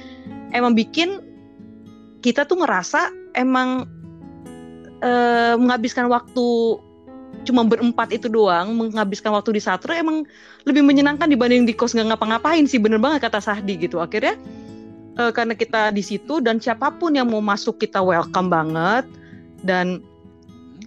emang 0.55 0.71
bikin 0.71 1.19
kita 2.23 2.47
tuh 2.47 2.63
ngerasa 2.63 3.11
emang 3.35 3.83
eh, 5.03 5.55
menghabiskan 5.59 6.07
waktu 6.07 6.79
cuma 7.47 7.63
berempat 7.65 8.11
itu 8.11 8.27
doang 8.27 8.75
menghabiskan 8.75 9.31
waktu 9.35 9.57
di 9.57 9.61
Satra 9.63 9.95
emang 9.95 10.27
lebih 10.67 10.83
menyenangkan 10.83 11.29
dibanding 11.29 11.63
di 11.63 11.73
kos 11.75 11.95
nggak 11.95 12.15
ngapa-ngapain 12.15 12.65
sih 12.67 12.79
bener 12.79 12.99
banget 12.99 13.27
kata 13.27 13.39
Sahdi 13.39 13.79
gitu. 13.79 13.99
Akhirnya 14.03 14.35
eh, 15.19 15.31
karena 15.31 15.53
kita 15.55 15.91
di 15.95 16.03
situ 16.03 16.43
dan 16.43 16.59
siapa 16.59 16.91
pun 16.95 17.15
yang 17.15 17.31
mau 17.31 17.43
masuk 17.43 17.79
kita 17.79 18.03
welcome 18.03 18.51
banget. 18.51 19.05
Dan 19.63 20.03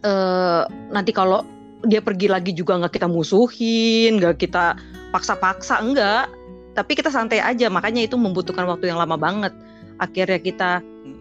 eh, 0.05 0.63
nanti 0.93 1.11
kalau 1.13 1.45
dia 1.83 1.99
pergi 1.99 2.31
lagi 2.31 2.53
juga 2.55 2.79
nggak 2.79 2.95
kita 2.95 3.09
musuhin 3.11 4.23
nggak 4.23 4.39
kita 4.39 4.79
paksa-paksa 5.11 5.83
enggak 5.83 6.31
tapi 6.73 6.95
kita 6.95 7.11
santai 7.11 7.43
aja 7.43 7.69
makanya 7.69 8.07
itu 8.07 8.17
membutuhkan 8.17 8.65
waktu 8.65 8.89
yang 8.89 9.01
lama 9.01 9.17
banget. 9.21 9.53
Akhirnya 10.01 10.41
kita 10.41 10.71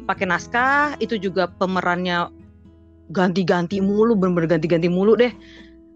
pakai 0.07 0.25
naskah 0.25 0.95
itu 1.03 1.19
juga 1.19 1.51
pemerannya 1.59 2.40
ganti-ganti 3.11 3.83
mulu 3.83 4.15
bener-bener 4.15 4.57
ganti-ganti 4.57 4.87
mulu 4.87 5.13
deh 5.19 5.31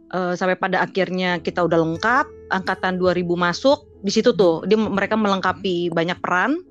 Eh, 0.06 0.34
sampai 0.38 0.54
pada 0.54 0.86
akhirnya 0.86 1.42
kita 1.42 1.66
udah 1.66 1.82
lengkap 1.82 2.30
angkatan 2.54 3.02
2000 3.02 3.26
masuk 3.36 3.90
di 4.06 4.14
situ 4.14 4.38
tuh 4.38 4.62
dia 4.64 4.78
mereka 4.78 5.18
melengkapi 5.18 5.90
banyak 5.90 6.22
peran 6.22 6.62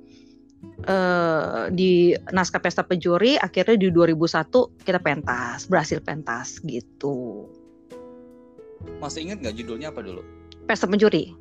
eh 0.86 1.68
di 1.68 2.14
naskah 2.30 2.62
pesta 2.62 2.86
pejuri 2.86 3.34
akhirnya 3.36 3.74
di 3.76 3.90
2001 3.90 4.86
kita 4.86 5.02
pentas 5.02 5.66
berhasil 5.66 5.98
pentas 6.00 6.62
gitu 6.62 7.50
Masih 9.02 9.26
ingat 9.28 9.42
nggak 9.42 9.56
judulnya 9.60 9.90
apa 9.90 10.00
dulu? 10.00 10.22
pesta 10.64 10.86
pencuri 10.86 11.34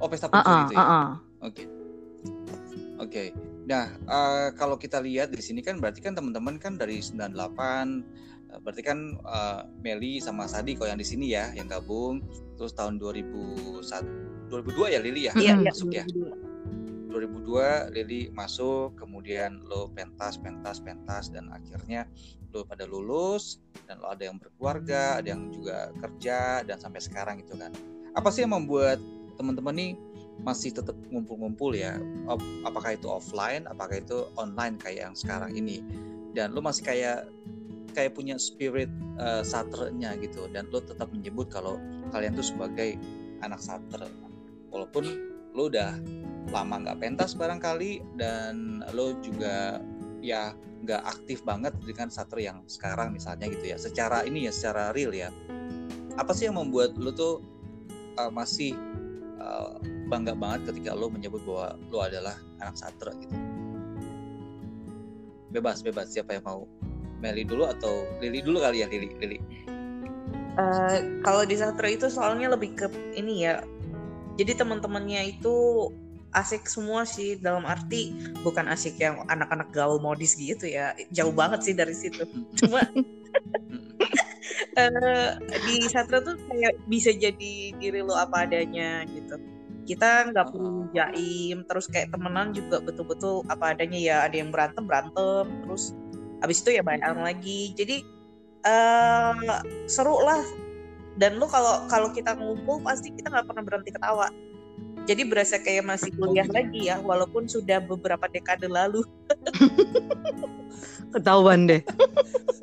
Oh, 0.00 0.08
pesta 0.08 0.32
Ah, 0.32 0.40
pencuri 0.42 0.48
ah, 0.48 0.64
itu 0.64 0.74
ya. 0.74 0.80
ah, 0.80 0.90
ah. 0.90 1.08
Oke. 1.44 1.62
Oke. 2.98 3.24
Nah, 3.70 3.86
eh, 3.86 4.48
kalau 4.58 4.74
kita 4.74 4.98
lihat 4.98 5.30
di 5.30 5.38
sini 5.38 5.62
kan 5.62 5.78
berarti 5.78 6.02
kan 6.02 6.18
teman-teman 6.18 6.58
kan 6.58 6.74
dari 6.74 6.98
98 6.98 7.38
eh, 8.50 8.58
berarti 8.66 8.82
kan 8.82 9.14
eh, 9.14 9.60
Meli 9.78 10.18
sama 10.18 10.50
Sadi 10.50 10.74
kalau 10.74 10.90
yang 10.90 10.98
di 10.98 11.06
sini 11.06 11.30
ya 11.30 11.54
yang 11.54 11.70
gabung 11.70 12.18
terus 12.58 12.74
tahun 12.74 12.98
2001 12.98 14.50
2002 14.50 14.94
ya 14.94 14.98
Lili 14.98 15.30
ya? 15.30 15.32
Iya, 15.38 15.54
iya. 15.54 15.70
masuk 15.70 15.94
ya? 15.94 16.02
2002 17.14 17.94
Lili 17.94 18.34
masuk 18.34 18.98
kemudian 18.98 19.62
lo 19.62 19.86
pentas 19.94 20.34
pentas 20.42 20.82
pentas 20.82 21.30
dan 21.30 21.46
akhirnya 21.54 22.10
lo 22.50 22.66
pada 22.66 22.90
lulus 22.90 23.62
dan 23.86 24.02
lo 24.02 24.10
ada 24.10 24.26
yang 24.26 24.42
berkeluarga 24.42 25.22
ada 25.22 25.30
yang 25.30 25.54
juga 25.54 25.94
kerja 26.02 26.66
dan 26.66 26.82
sampai 26.82 26.98
sekarang 26.98 27.38
gitu 27.46 27.54
kan. 27.54 27.70
Apa 28.18 28.34
sih 28.34 28.42
yang 28.42 28.50
membuat 28.50 28.98
teman-teman 29.38 29.78
nih 29.78 29.90
masih 30.40 30.72
tetap 30.72 30.96
ngumpul-ngumpul 31.12 31.76
ya 31.76 32.00
Ap- 32.24 32.50
apakah 32.64 32.96
itu 32.96 33.06
offline 33.12 33.68
apakah 33.68 34.00
itu 34.00 34.24
online 34.40 34.80
kayak 34.80 35.10
yang 35.10 35.14
sekarang 35.16 35.52
ini. 35.52 35.84
Dan 36.30 36.54
lo 36.54 36.62
masih 36.62 36.86
kayak 36.86 37.26
kayak 37.92 38.14
punya 38.14 38.38
spirit 38.38 38.88
eh, 39.18 39.42
satrenya 39.42 40.14
gitu. 40.22 40.46
Dan 40.48 40.70
lo 40.70 40.80
tetap 40.80 41.10
menyebut 41.10 41.50
kalau 41.50 41.76
kalian 42.14 42.38
tuh 42.38 42.46
sebagai 42.46 42.96
anak 43.40 43.60
satre 43.60 44.06
walaupun 44.70 45.04
lo 45.56 45.66
udah 45.66 45.98
lama 46.54 46.76
nggak 46.86 46.98
pentas 47.02 47.34
barangkali 47.34 48.02
dan 48.14 48.80
lo 48.94 49.18
juga 49.18 49.82
ya 50.22 50.54
nggak 50.80 51.02
aktif 51.04 51.44
banget 51.44 51.76
dengan 51.84 52.08
satre 52.08 52.40
yang 52.46 52.64
sekarang 52.70 53.12
misalnya 53.12 53.50
gitu 53.50 53.64
ya. 53.74 53.76
Secara 53.76 54.24
ini 54.24 54.48
ya 54.48 54.52
secara 54.54 54.94
real 54.96 55.12
ya. 55.12 55.28
Apa 56.16 56.32
sih 56.32 56.48
yang 56.48 56.56
membuat 56.56 56.96
lo 56.96 57.12
tuh 57.12 57.42
uh, 58.16 58.32
masih 58.32 58.74
uh, 59.38 59.76
bangga 60.10 60.34
banget 60.34 60.74
ketika 60.74 60.98
lo 60.98 61.06
menyebut 61.06 61.40
bahwa 61.46 61.78
lo 61.94 61.98
adalah 62.02 62.34
anak 62.58 62.74
satre 62.74 63.14
gitu 63.22 63.36
bebas 65.54 65.86
bebas 65.86 66.10
siapa 66.10 66.34
yang 66.38 66.44
mau 66.44 66.66
Meli 67.20 67.44
dulu 67.44 67.68
atau 67.68 68.08
Lili 68.18 68.40
dulu 68.40 68.64
kali 68.64 68.80
ya 68.80 68.88
Lili 68.88 69.12
Lili 69.20 69.38
Eh, 70.60 70.98
kalau 71.22 71.46
di 71.46 71.54
Sastra 71.54 71.88
itu 71.88 72.10
soalnya 72.10 72.50
lebih 72.52 72.74
ke 72.74 72.86
ini 73.14 73.46
ya. 73.46 73.62
Jadi 74.36 74.56
teman-temannya 74.56 75.38
itu 75.38 75.88
asik 76.30 76.70
semua 76.70 77.02
sih 77.02 77.34
dalam 77.42 77.66
arti 77.66 78.14
bukan 78.46 78.70
asik 78.70 78.94
yang 79.02 79.26
anak-anak 79.30 79.70
gaul 79.70 80.02
modis 80.02 80.34
gitu 80.34 80.66
ya. 80.66 80.92
Jauh 81.14 81.32
banget 81.32 81.70
sih 81.70 81.74
dari 81.76 81.94
situ. 81.94 82.26
Cuma 82.58 82.82
eh, 84.80 85.30
di 85.38 85.76
Sastra 85.86 86.18
tuh 86.18 86.34
kayak 86.50 86.74
bisa 86.90 87.14
jadi 87.14 87.52
diri 87.78 88.00
lo 88.02 88.18
apa 88.18 88.44
adanya 88.44 89.06
gitu. 89.06 89.38
Kita 89.88 90.30
nggak 90.30 90.52
perlu 90.54 90.88
jaim, 90.92 91.64
terus 91.66 91.86
kayak 91.90 92.12
temenan 92.14 92.52
juga 92.54 92.78
betul-betul 92.80 93.44
apa 93.50 93.74
adanya 93.74 93.98
ya. 93.98 94.16
Ada 94.28 94.36
yang 94.40 94.50
berantem 94.54 94.84
berantem, 94.86 95.46
terus 95.66 95.96
habis 96.40 96.62
itu 96.62 96.76
ya 96.76 96.82
bayaran 96.84 97.20
lagi. 97.20 97.72
Jadi 97.74 98.02
eh 98.60 99.60
seru 99.88 100.20
lah 100.20 100.44
dan 101.16 101.40
lu 101.40 101.48
kalau 101.48 101.88
kalau 101.88 102.12
kita 102.12 102.36
ngumpul 102.36 102.80
pasti 102.84 103.12
kita 103.12 103.32
nggak 103.32 103.48
pernah 103.48 103.64
berhenti 103.64 103.90
ketawa 103.92 104.28
Jadi 105.08 105.26
berasa 105.26 105.56
kayak 105.56 105.88
masih 105.88 106.12
kuliah 106.14 106.46
lagi 106.52 106.86
ya, 106.86 107.00
walaupun 107.00 107.48
sudah 107.48 107.82
beberapa 107.82 108.30
dekade 108.30 108.68
lalu. 108.68 109.02
Ketahuan 111.16 111.66
deh. 111.66 111.82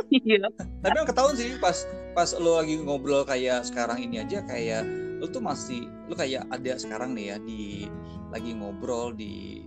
Iya. 0.08 0.48
Tapi 0.80 0.96
yang 0.96 1.10
ketahuan 1.10 1.36
sih 1.36 1.58
pas 1.60 1.84
pas 2.16 2.30
lo 2.40 2.62
lagi 2.62 2.80
ngobrol 2.80 3.28
kayak 3.28 3.68
sekarang 3.68 4.00
ini 4.00 4.24
aja 4.24 4.40
kayak 4.48 4.86
lo 5.18 5.26
tuh 5.30 5.42
masih 5.42 5.90
lo 6.06 6.14
kayak 6.14 6.46
ada 6.54 6.78
sekarang 6.78 7.18
nih 7.18 7.34
ya 7.34 7.38
di 7.42 7.90
lagi 8.30 8.52
ngobrol 8.54 9.18
di 9.18 9.66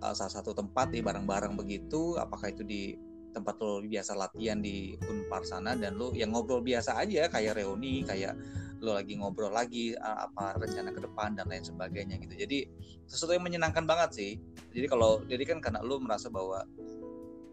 uh, 0.00 0.14
salah 0.16 0.42
satu 0.42 0.56
tempat 0.56 0.90
nih 0.90 1.04
bareng-bareng 1.04 1.54
begitu 1.54 2.16
apakah 2.16 2.50
itu 2.50 2.64
di 2.64 2.96
tempat 3.32 3.56
lo 3.64 3.80
biasa 3.80 4.12
latihan 4.12 4.60
di 4.60 4.92
Unpar 5.08 5.44
sana 5.48 5.72
dan 5.72 5.96
lo 5.96 6.12
yang 6.12 6.36
ngobrol 6.36 6.60
biasa 6.60 7.00
aja 7.00 7.28
kayak 7.32 7.56
reuni 7.56 8.04
kayak 8.04 8.36
lo 8.82 8.98
lagi 8.98 9.14
ngobrol 9.14 9.54
lagi 9.54 9.94
uh, 9.94 10.26
apa 10.28 10.58
rencana 10.58 10.90
ke 10.90 11.00
depan 11.00 11.38
dan 11.38 11.46
lain 11.46 11.62
sebagainya 11.62 12.18
gitu. 12.18 12.34
Jadi 12.34 12.58
sesuatu 13.06 13.32
yang 13.32 13.46
menyenangkan 13.46 13.86
banget 13.86 14.10
sih. 14.18 14.32
Jadi 14.74 14.86
kalau 14.90 15.22
jadi 15.30 15.46
kan 15.46 15.62
karena 15.62 15.80
lo 15.86 16.02
merasa 16.02 16.26
bahwa 16.28 16.66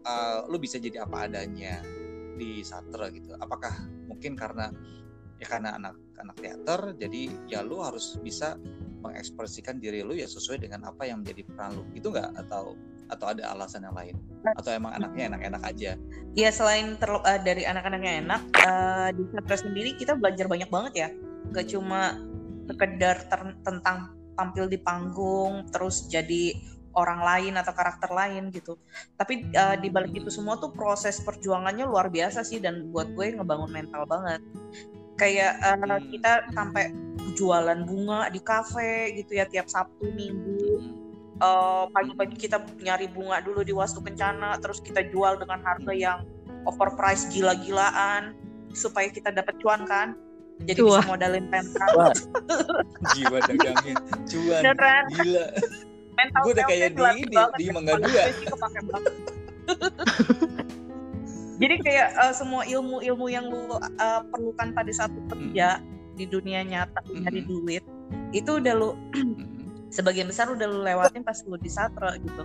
uh, 0.04 0.38
lo 0.50 0.56
bisa 0.58 0.82
jadi 0.82 1.06
apa 1.06 1.30
adanya 1.30 1.80
di 2.34 2.66
sastra 2.66 3.08
gitu. 3.14 3.38
Apakah 3.38 3.72
mungkin 4.10 4.34
karena 4.34 4.74
ya 5.40 5.46
karena 5.48 5.74
anak 5.80 5.96
anak 6.20 6.36
teater 6.36 6.80
jadi 7.00 7.22
ya 7.48 7.64
lu 7.64 7.80
harus 7.80 8.20
bisa 8.20 8.60
mengekspresikan 9.00 9.80
diri 9.80 10.04
lu 10.04 10.12
ya 10.12 10.28
sesuai 10.28 10.60
dengan 10.68 10.92
apa 10.92 11.08
yang 11.08 11.24
menjadi 11.24 11.48
peran 11.48 11.80
lu 11.80 11.82
gitu 11.96 12.12
nggak 12.12 12.36
atau 12.46 12.76
atau 13.10 13.26
ada 13.32 13.50
alasan 13.56 13.88
yang 13.88 13.96
lain 13.96 14.14
atau 14.54 14.70
emang 14.70 14.92
anaknya 14.94 15.34
enak-enak 15.34 15.62
aja 15.66 15.92
Ya 16.38 16.54
selain 16.54 16.94
terl- 17.02 17.26
eh, 17.26 17.42
dari 17.42 17.66
anak-anaknya 17.66 18.12
enak, 18.22 18.42
eh, 18.54 19.08
di 19.18 19.24
Satra 19.34 19.56
sendiri 19.58 19.98
kita 19.98 20.14
belajar 20.14 20.46
banyak 20.46 20.70
banget 20.70 20.92
ya. 20.94 21.08
Gak 21.50 21.66
cuma 21.74 22.14
sekedar 22.70 23.26
ter- 23.26 23.58
tentang 23.66 24.14
tampil 24.38 24.70
di 24.70 24.78
panggung, 24.78 25.66
terus 25.74 26.06
jadi 26.06 26.54
orang 26.94 27.22
lain 27.22 27.54
atau 27.58 27.74
karakter 27.74 28.14
lain 28.14 28.54
gitu. 28.54 28.78
Tapi 29.18 29.50
eh, 29.50 29.76
di 29.82 29.90
balik 29.90 30.22
itu 30.22 30.30
semua 30.30 30.54
tuh 30.62 30.70
proses 30.70 31.18
perjuangannya 31.18 31.82
luar 31.82 32.14
biasa 32.14 32.46
sih 32.46 32.62
dan 32.62 32.94
buat 32.94 33.10
gue 33.10 33.34
ngebangun 33.34 33.70
mental 33.74 34.06
banget. 34.06 34.38
Kayak 35.20 35.52
Hmm. 36.00 36.08
kita 36.08 36.32
sampai 36.56 36.84
jualan 37.36 37.84
bunga 37.84 38.32
di 38.32 38.40
kafe 38.40 39.12
gitu 39.20 39.36
ya 39.36 39.44
tiap 39.44 39.68
Sabtu 39.68 40.08
Minggu 40.16 40.80
eh, 41.40 41.84
pagi-pagi 41.92 42.36
kita 42.36 42.60
nyari 42.84 43.08
bunga 43.08 43.40
dulu 43.40 43.64
di 43.64 43.72
Wastu 43.72 44.04
Kencana, 44.04 44.60
terus 44.60 44.80
kita 44.84 45.00
jual 45.08 45.40
dengan 45.40 45.60
harga 45.64 45.92
yang 45.92 46.18
overpriced 46.68 47.32
gila-gilaan 47.32 48.36
supaya 48.76 49.08
kita 49.08 49.32
dapat 49.32 49.56
cuan 49.64 49.88
kan. 49.88 50.12
Jadi 50.68 50.84
Cuan. 50.84 51.00
bisa 51.00 51.08
modalin 51.08 51.44
pentas. 51.48 51.90
Wah. 51.96 52.12
jiwa 53.16 53.38
dagangnya 53.40 53.96
cuan 54.28 54.60
Beneran. 54.60 55.04
gila 55.16 55.44
Mental 56.12 56.40
Gua 56.44 56.52
udah 56.52 56.64
kayak 56.68 56.88
di 56.92 57.32
di 57.56 57.64
ya. 57.64 57.72
Mangga 57.72 57.92
Kalau 57.96 58.04
Dua. 58.04 59.00
Jadi 61.60 61.74
kayak 61.84 62.08
eh, 62.16 62.32
semua 62.32 62.64
ilmu-ilmu 62.64 63.26
yang 63.28 63.44
lu 63.46 63.76
eh, 63.76 64.20
perlukan 64.32 64.72
pada 64.72 64.90
saat 64.90 65.12
lu 65.12 65.20
kerja 65.28 65.84
di 66.16 66.24
dunia 66.24 66.64
nyata 66.64 67.00
nyari 67.06 67.44
Mhm. 67.44 67.48
duit 67.48 67.84
itu 68.32 68.58
udah 68.58 68.74
lu 68.74 68.96
sebagian 69.96 70.26
besar 70.28 70.50
udah 70.50 70.66
lu 70.66 70.80
lewatin 70.82 71.22
pas 71.22 71.36
lu 71.44 71.60
di 71.60 71.68
satra 71.68 72.16
gitu. 72.16 72.42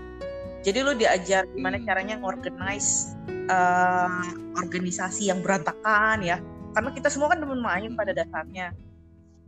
Jadi 0.65 0.79
lu 0.81 0.93
diajar 0.97 1.45
gimana 1.53 1.77
Hmm. 1.79 1.85
caranya 1.87 2.15
ngorganize 2.19 3.15
eh, 3.45 4.25
organisasi 4.57 5.29
yang 5.29 5.39
berantakan 5.45 6.25
ya. 6.25 6.41
Karena 6.73 6.89
kita 6.91 7.07
semua 7.07 7.31
kan 7.31 7.39
demen 7.39 7.61
main 7.61 7.93
pada 7.95 8.11
dasarnya. 8.11 8.73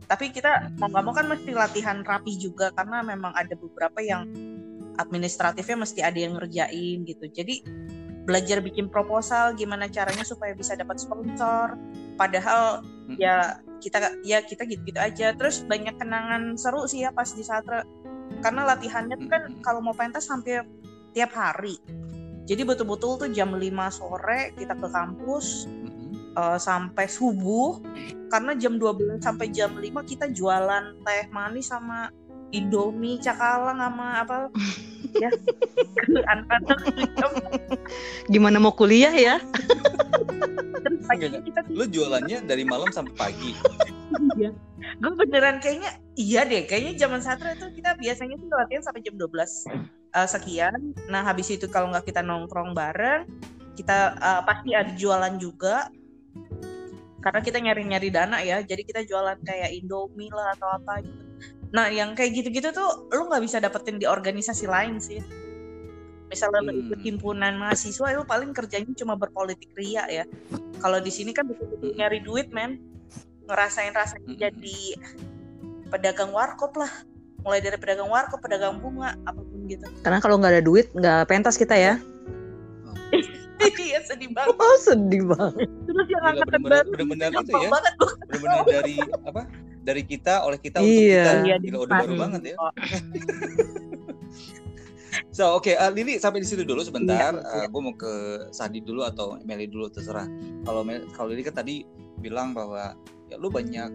Tapi 0.08 0.32
kita 0.32 0.72
mau 0.80 0.88
nggak 0.88 1.04
mau 1.04 1.12
kan 1.12 1.26
mesti 1.28 1.50
latihan 1.52 2.00
rapi 2.00 2.38
juga 2.40 2.72
karena 2.72 3.04
memang 3.04 3.34
ada 3.36 3.52
beberapa 3.52 4.00
yang 4.00 4.24
administratifnya 4.96 5.76
mesti 5.76 6.00
ada 6.00 6.16
yang 6.16 6.38
ngerjain 6.38 7.04
gitu. 7.04 7.26
Jadi 7.28 7.60
belajar 8.28 8.60
bikin 8.60 8.92
proposal 8.92 9.56
gimana 9.56 9.88
caranya 9.88 10.20
supaya 10.20 10.52
bisa 10.52 10.76
dapat 10.76 11.00
sponsor. 11.00 11.80
Padahal 12.20 12.84
ya 13.16 13.64
kita 13.80 14.20
ya 14.20 14.44
kita 14.44 14.68
gitu-gitu 14.68 15.00
aja. 15.00 15.32
Terus 15.32 15.64
banyak 15.64 15.96
kenangan 15.96 16.60
seru 16.60 16.84
sih 16.84 17.08
ya 17.08 17.10
pas 17.16 17.32
di 17.32 17.40
Satra. 17.40 17.88
Karena 18.44 18.68
latihannya 18.68 19.16
tuh 19.16 19.28
kan 19.32 19.42
Mm-mm. 19.48 19.64
kalau 19.64 19.80
mau 19.80 19.96
pentas 19.96 20.28
hampir 20.28 20.60
tiap 21.16 21.32
hari. 21.32 21.80
Jadi 22.44 22.68
betul-betul 22.68 23.16
tuh 23.16 23.28
jam 23.32 23.56
5 23.56 23.64
sore 23.88 24.52
kita 24.60 24.76
ke 24.76 24.88
kampus 24.92 25.64
eh, 26.36 26.58
sampai 26.60 27.08
subuh. 27.08 27.80
Karena 28.28 28.52
jam 28.60 28.76
12 28.76 29.24
sampai 29.24 29.48
jam 29.48 29.72
5 29.72 29.88
kita 30.04 30.28
jualan 30.28 31.00
teh 31.00 31.32
manis 31.32 31.72
sama 31.72 32.12
Indomie, 32.52 33.20
cakalang 33.20 33.78
sama 33.78 34.24
apa? 34.24 34.36
Ya. 35.18 35.30
Anak-anak 36.30 36.78
Gimana 38.28 38.60
mau 38.60 38.70
kuliah 38.70 39.10
ya? 39.10 39.40
paginya 41.08 41.40
kita 41.40 41.60
lu 41.72 41.84
jualannya 41.88 42.44
dari 42.44 42.62
malam 42.68 42.92
sampai 42.92 43.14
pagi. 43.16 43.52
Gue 45.00 45.12
beneran 45.16 45.58
kayaknya 45.58 45.96
iya 46.14 46.44
deh 46.44 46.68
kayaknya 46.68 47.08
zaman 47.08 47.24
satra 47.24 47.56
itu 47.56 47.72
kita 47.72 47.96
biasanya 47.96 48.36
tuh 48.36 48.48
latihan 48.52 48.84
sampai 48.84 49.00
jam 49.00 49.16
12 49.16 49.32
eh, 49.32 50.28
sekian. 50.28 50.80
Nah 51.08 51.24
habis 51.24 51.48
itu 51.48 51.64
kalau 51.72 51.88
nggak 51.88 52.04
kita 52.04 52.20
nongkrong 52.20 52.76
bareng 52.76 53.24
kita 53.74 54.14
eh, 54.20 54.40
pasti 54.44 54.76
ada 54.76 54.92
jualan 54.92 55.34
juga. 55.40 55.88
Karena 57.18 57.40
kita 57.42 57.58
nyari-nyari 57.58 58.08
dana 58.14 58.38
ya 58.44 58.62
jadi 58.62 58.84
kita 58.84 59.00
jualan 59.08 59.42
kayak 59.42 59.74
Indomie 59.74 60.30
lah 60.30 60.54
atau 60.54 60.68
apa 60.70 61.02
gitu 61.02 61.27
nah 61.68 61.86
yang 61.86 62.12
kayak 62.12 62.32
gitu-gitu 62.34 62.70
tuh 62.70 62.88
lu 63.10 63.26
nggak 63.26 63.42
bisa 63.42 63.58
dapetin 63.58 63.96
di 63.96 64.06
organisasi 64.06 64.64
lain 64.64 64.96
sih 64.98 65.20
misalnya 66.26 66.60
lu 66.62 66.70
Hmm. 66.70 66.82
ikut 66.86 67.00
himpunan 67.02 67.54
mahasiswa 67.54 68.12
lu 68.12 68.24
paling 68.24 68.52
kerjanya 68.52 68.92
cuma 68.94 69.14
berpolitik 69.14 69.68
ria 69.72 70.04
ya 70.06 70.24
kalau 70.78 70.96
di 70.98 71.08
sini 71.08 71.30
kan 71.30 71.44
betul-betul 71.44 71.90
Hmm. 71.90 71.98
nyari 71.98 72.20
duit 72.20 72.48
men 72.50 72.80
ngerasain 73.44 73.92
rasanya 73.92 74.28
Hmm. 74.28 74.40
jadi 74.40 74.78
pedagang 75.88 76.30
warkop 76.30 76.72
lah 76.74 76.92
mulai 77.38 77.58
dari 77.58 77.76
pedagang 77.76 78.06
warkop 78.06 78.38
pedagang 78.38 78.76
bunga 78.76 79.16
apa 79.22 79.38
pun 79.38 79.60
gitu 79.66 79.88
Karena 79.98 80.18
kalau 80.18 80.36
nggak 80.36 80.52
ada 80.52 80.62
duit 80.62 80.86
nggak 80.90 81.24
pentas 81.26 81.54
kita 81.54 81.72
ya. 81.72 81.96
iya 83.80 84.00
sedih 84.02 84.28
banget 84.30 84.52
Oh 84.54 84.76
sedih 84.78 85.22
banget. 85.26 85.64
terus 85.82 86.06
yang 86.06 86.20
Gila, 86.20 86.30
angkatan 86.30 86.60
bener-bener- 86.60 86.84
baru 86.84 86.88
bener-bener 86.92 87.30
itu 87.40 87.52
ya. 87.54 87.70
benar-benar 88.28 88.62
dari 88.66 88.96
apa 89.22 89.42
dari 89.88 90.04
kita 90.04 90.44
oleh 90.44 90.60
kita 90.60 90.84
untuk 90.84 90.92
Iya. 90.92 91.24
kita 91.24 91.32
Iya, 91.48 91.56
Gila, 91.64 91.76
udah 91.80 91.94
baru 92.04 92.14
banget 92.20 92.42
ya 92.52 92.56
So 95.32 95.54
oke 95.56 95.70
uh, 95.72 95.90
Lili 95.94 96.18
sampai 96.18 96.42
di 96.42 96.48
situ 96.50 96.66
dulu 96.66 96.82
sebentar. 96.82 97.30
Iya, 97.30 97.64
iya. 97.64 97.66
gue 97.70 97.80
mau 97.80 97.94
ke 97.94 98.46
Sadi 98.50 98.82
dulu 98.82 99.06
atau 99.06 99.38
Meli 99.46 99.70
dulu 99.70 99.86
terserah. 99.86 100.26
Kalau 100.66 100.82
kalau 101.14 101.28
Lili 101.30 101.46
kan 101.46 101.62
tadi 101.62 101.86
bilang 102.18 102.52
bahwa 102.52 102.98
ya 103.30 103.38
lu 103.38 103.46
banyak 103.46 103.90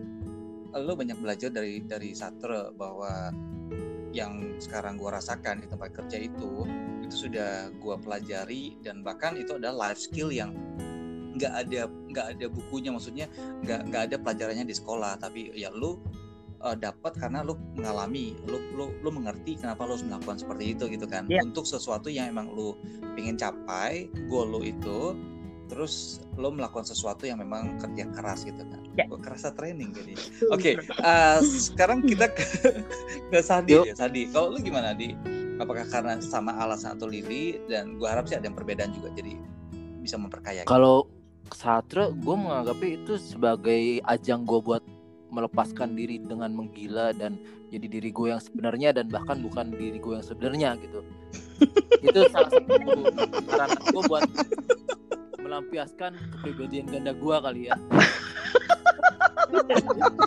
lu 0.73 0.93
banyak 0.97 1.19
belajar 1.19 1.53
dari 1.53 1.83
dari 1.85 2.15
Satre 2.17 2.73
bahwa 2.73 3.29
yang 4.13 4.57
sekarang 4.61 4.95
gua 4.97 5.17
rasakan 5.17 5.65
di 5.65 5.67
tempat 5.69 5.89
kerja 5.93 6.17
itu 6.21 6.65
itu 7.01 7.15
sudah 7.27 7.69
gua 7.81 7.97
pelajari 7.97 8.77
dan 8.81 9.01
bahkan 9.01 9.37
itu 9.37 9.57
adalah 9.57 9.89
life 9.89 10.01
skill 10.01 10.29
yang 10.29 10.53
nggak 11.33 11.53
ada 11.53 11.81
nggak 11.89 12.25
ada 12.37 12.45
bukunya 12.49 12.89
maksudnya 12.93 13.25
nggak 13.65 13.89
nggak 13.89 14.01
ada 14.11 14.15
pelajarannya 14.21 14.65
di 14.69 14.75
sekolah 14.77 15.17
tapi 15.17 15.49
ya 15.57 15.73
lu 15.73 15.97
uh, 16.63 16.75
dapat 16.79 17.13
karena 17.19 17.43
lu 17.43 17.59
mengalami, 17.75 18.33
lu 18.47 18.57
lu 18.73 18.89
lu 19.03 19.09
mengerti 19.11 19.59
kenapa 19.59 19.83
lu 19.83 19.99
harus 19.99 20.07
melakukan 20.07 20.39
seperti 20.39 20.73
itu 20.73 20.83
gitu 20.89 21.05
kan. 21.05 21.27
Iya. 21.27 21.43
Untuk 21.43 21.67
sesuatu 21.67 22.07
yang 22.07 22.31
emang 22.31 22.49
lu 22.55 22.73
pengen 23.13 23.35
capai, 23.35 24.07
goal 24.31 24.49
lu 24.49 24.63
itu 24.63 25.13
terus 25.71 26.21
lu 26.35 26.51
melakukan 26.51 26.85
sesuatu 26.85 27.23
yang 27.23 27.39
memang 27.39 27.79
kerja 27.79 28.07
keras 28.15 28.47
gitu 28.47 28.63
kan. 28.63 28.81
Ya. 28.95 29.05
Gua 29.11 29.19
kerasa 29.19 29.51
training 29.53 29.91
jadi. 29.91 30.13
Oke, 30.55 30.79
uh, 31.03 31.39
sekarang 31.43 32.03
kita 32.07 32.31
ke 32.31 32.45
ke 33.31 33.39
Sadi 33.43 33.75
Yuk. 33.75 33.85
ya, 33.91 33.95
Sadi. 33.95 34.31
Kalau 34.31 34.55
lu 34.55 34.59
gimana 34.63 34.95
di? 34.95 35.13
Apakah 35.61 35.85
karena 35.85 36.17
sama 36.17 36.57
alasan 36.57 36.97
atau 36.97 37.05
Lili 37.05 37.61
dan 37.69 38.01
gua 38.01 38.17
harap 38.17 38.25
sih 38.25 38.33
ada 38.33 38.49
yang 38.49 38.57
perbedaan 38.57 38.89
juga 38.95 39.13
jadi 39.13 39.37
bisa 40.01 40.19
memperkaya. 40.19 40.65
gitu. 40.65 40.71
Satra, 41.53 42.09
gue 42.09 42.35
menganggapnya 42.35 42.89
itu 42.99 43.13
sebagai 43.21 44.01
ajang 44.03 44.43
gue 44.43 44.59
buat 44.59 44.83
melepaskan 45.33 45.97
diri 45.97 46.21
dengan 46.21 46.53
menggila 46.53 47.09
dan 47.17 47.41
jadi 47.73 47.89
diri 47.89 48.09
gue 48.13 48.29
yang 48.29 48.41
sebenarnya 48.41 48.93
dan 48.93 49.09
bahkan 49.09 49.41
bukan 49.41 49.73
diri 49.73 49.97
gue 49.97 50.13
yang 50.13 50.25
sebenarnya 50.25 50.69
gitu. 50.77 51.01
itu 52.05 52.19
salah 52.29 52.49
satu 52.51 52.69
sarana 53.49 53.79
gue 53.79 54.03
buat 54.05 54.23
melampiaskan 55.41 56.11
kepribadian 56.37 56.85
ganda 56.91 57.11
gue 57.17 57.35
kali 57.41 57.61
ya. 57.71 57.75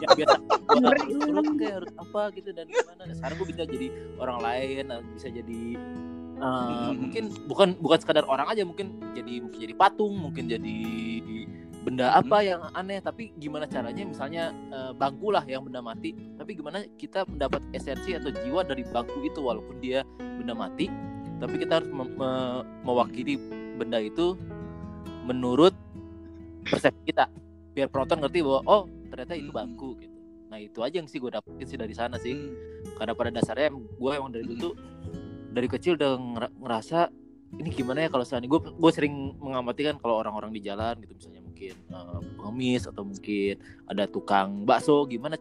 yang 0.03 0.13
biasa 0.15 0.37
gue 0.67 0.79
harus 0.83 1.51
kayak 1.59 1.75
harus 1.83 1.93
apa 1.99 2.23
gitu 2.35 2.51
dan 2.51 2.67
gimana. 2.67 3.03
Sekarang 3.15 3.37
gue 3.39 3.49
bisa 3.55 3.63
jadi 3.67 3.87
orang 4.19 4.39
lain, 4.43 4.85
bisa 5.15 5.29
jadi 5.31 5.61
uh, 6.37 6.91
Hmm. 6.93 6.97
mungkin 7.01 7.25
bukan 7.49 7.69
bukan 7.81 7.99
sekadar 8.01 8.25
orang 8.29 8.49
aja 8.53 8.63
mungkin 8.63 9.01
jadi 9.17 9.41
mungkin 9.41 9.59
jadi 9.61 9.75
patung 9.77 10.13
mungkin 10.15 10.45
jadi 10.49 10.79
benda 11.87 12.11
Hmm. 12.11 12.21
apa 12.27 12.37
yang 12.43 12.61
aneh. 12.75 12.99
Tapi 12.99 13.31
gimana 13.39 13.71
caranya? 13.71 14.03
Misalnya 14.03 14.51
eh, 14.51 14.93
bangku 14.93 15.31
lah 15.31 15.47
yang 15.47 15.63
benda 15.63 15.79
mati. 15.79 16.19
Tapi 16.35 16.59
gimana 16.59 16.83
kita 16.99 17.23
mendapat 17.31 17.63
esensi 17.71 18.11
atau 18.11 18.35
jiwa 18.35 18.67
dari 18.67 18.83
bangku 18.83 19.23
itu 19.23 19.39
walaupun 19.39 19.79
dia 19.79 20.03
benda 20.19 20.51
mati? 20.51 20.91
Tapi 21.39 21.55
kita 21.63 21.79
harus 21.79 21.91
mem- 21.95 22.17
me- 22.19 22.65
mewakili 22.83 23.39
benda 23.79 24.03
itu 24.03 24.35
menurut 25.23 25.73
persepsi 26.67 27.15
kita. 27.15 27.31
Biar 27.71 27.87
penonton 27.87 28.19
ngerti 28.25 28.43
bahwa 28.43 28.61
oh 28.67 28.83
ternyata 29.07 29.39
itu 29.39 29.55
bangku 29.55 29.95
gitu. 30.03 30.17
Nah 30.51 30.59
itu 30.59 30.79
aja 30.83 30.99
yang 30.99 31.07
sih 31.07 31.23
gue 31.23 31.31
dapetin 31.31 31.67
sih 31.67 31.79
dari 31.79 31.95
sana 31.95 32.19
sih. 32.19 32.35
Hmm. 32.35 32.99
karena 32.99 33.13
pada 33.15 33.31
dasarnya 33.35 33.69
gue 33.75 34.11
emang 34.11 34.31
dari 34.31 34.43
dulu 34.47 34.59
tuh 34.59 34.75
dari 35.57 35.69
kecil 35.73 35.97
udah 35.97 36.13
ngera- 36.21 36.55
ngerasa 36.61 37.09
ini 37.57 37.73
gimana 37.73 38.05
ya 38.05 38.09
kalau 38.13 38.25
seandainya? 38.27 38.53
Gue 38.53 38.61
gue 38.69 38.91
sering 38.93 39.33
mengamati 39.41 39.89
kan 39.89 39.97
kalau 39.97 40.21
orang-orang 40.21 40.53
di 40.53 40.61
jalan 40.61 41.01
gitu 41.01 41.17
misalnya 41.17 41.41
mungkin 41.41 41.73
eh, 41.73 42.21
pengemis 42.37 42.83
atau 42.85 43.03
mungkin 43.07 43.55
ada 43.89 44.05
tukang 44.05 44.69
bakso 44.69 45.09
gimana 45.09 45.41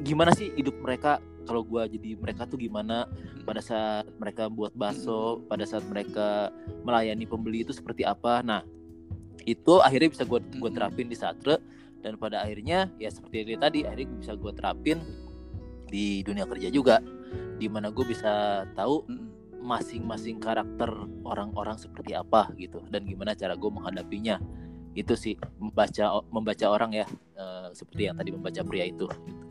gimana 0.00 0.32
sih 0.32 0.48
hidup 0.56 0.80
mereka? 0.80 1.20
Kalau 1.44 1.60
gue 1.60 1.82
jadi 1.92 2.16
mereka 2.16 2.48
tuh 2.48 2.56
gimana? 2.56 3.04
Pada 3.44 3.60
saat 3.60 4.08
mereka 4.16 4.48
buat 4.48 4.72
bakso 4.72 5.44
pada 5.44 5.68
saat 5.68 5.84
mereka 5.84 6.48
melayani 6.86 7.28
pembeli 7.28 7.68
itu 7.68 7.76
seperti 7.76 8.08
apa? 8.08 8.40
Nah 8.40 8.64
itu 9.44 9.84
akhirnya 9.84 10.08
bisa 10.08 10.24
gue 10.24 10.40
gue 10.40 10.70
terapin 10.72 11.12
di 11.12 11.18
satre 11.18 11.60
dan 12.00 12.16
pada 12.16 12.40
akhirnya 12.40 12.88
ya 12.96 13.12
seperti 13.12 13.44
ini 13.44 13.60
tadi 13.60 13.84
akhirnya 13.84 14.08
bisa 14.16 14.32
gue 14.32 14.52
terapin 14.56 15.04
di 15.92 16.24
dunia 16.24 16.48
kerja 16.48 16.72
juga 16.72 17.04
di 17.60 17.66
mana 17.68 17.92
gue 17.92 18.04
bisa 18.06 18.64
tahu. 18.72 19.04
Masing-masing 19.64 20.36
karakter 20.38 20.92
orang-orang 21.24 21.80
seperti 21.80 22.12
apa 22.12 22.52
gitu. 22.60 22.84
Dan 22.92 23.08
gimana 23.08 23.32
cara 23.32 23.56
gue 23.56 23.70
menghadapinya. 23.72 24.36
Itu 24.94 25.16
sih 25.16 25.34
membaca 25.58 26.20
membaca 26.28 26.66
orang 26.68 26.92
ya. 26.92 27.06
Eh, 27.34 27.68
seperti 27.72 28.12
yang 28.12 28.16
tadi 28.20 28.30
membaca 28.30 28.60
pria 28.62 28.84
itu. 28.86 29.08
Gitu. 29.08 29.42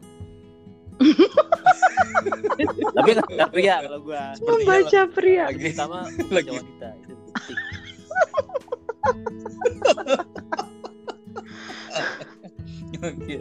tapi 2.96 3.10
nggak 3.18 3.50
pria 3.50 3.82
kalau 3.82 4.00
gue 4.06 4.14
Membaca 4.46 5.02
pria. 5.10 5.50
lagi 5.50 5.74
membaca 5.74 6.06
lagi. 6.30 6.54
wanita 6.54 6.88
itu 7.02 7.14
penting 7.34 7.58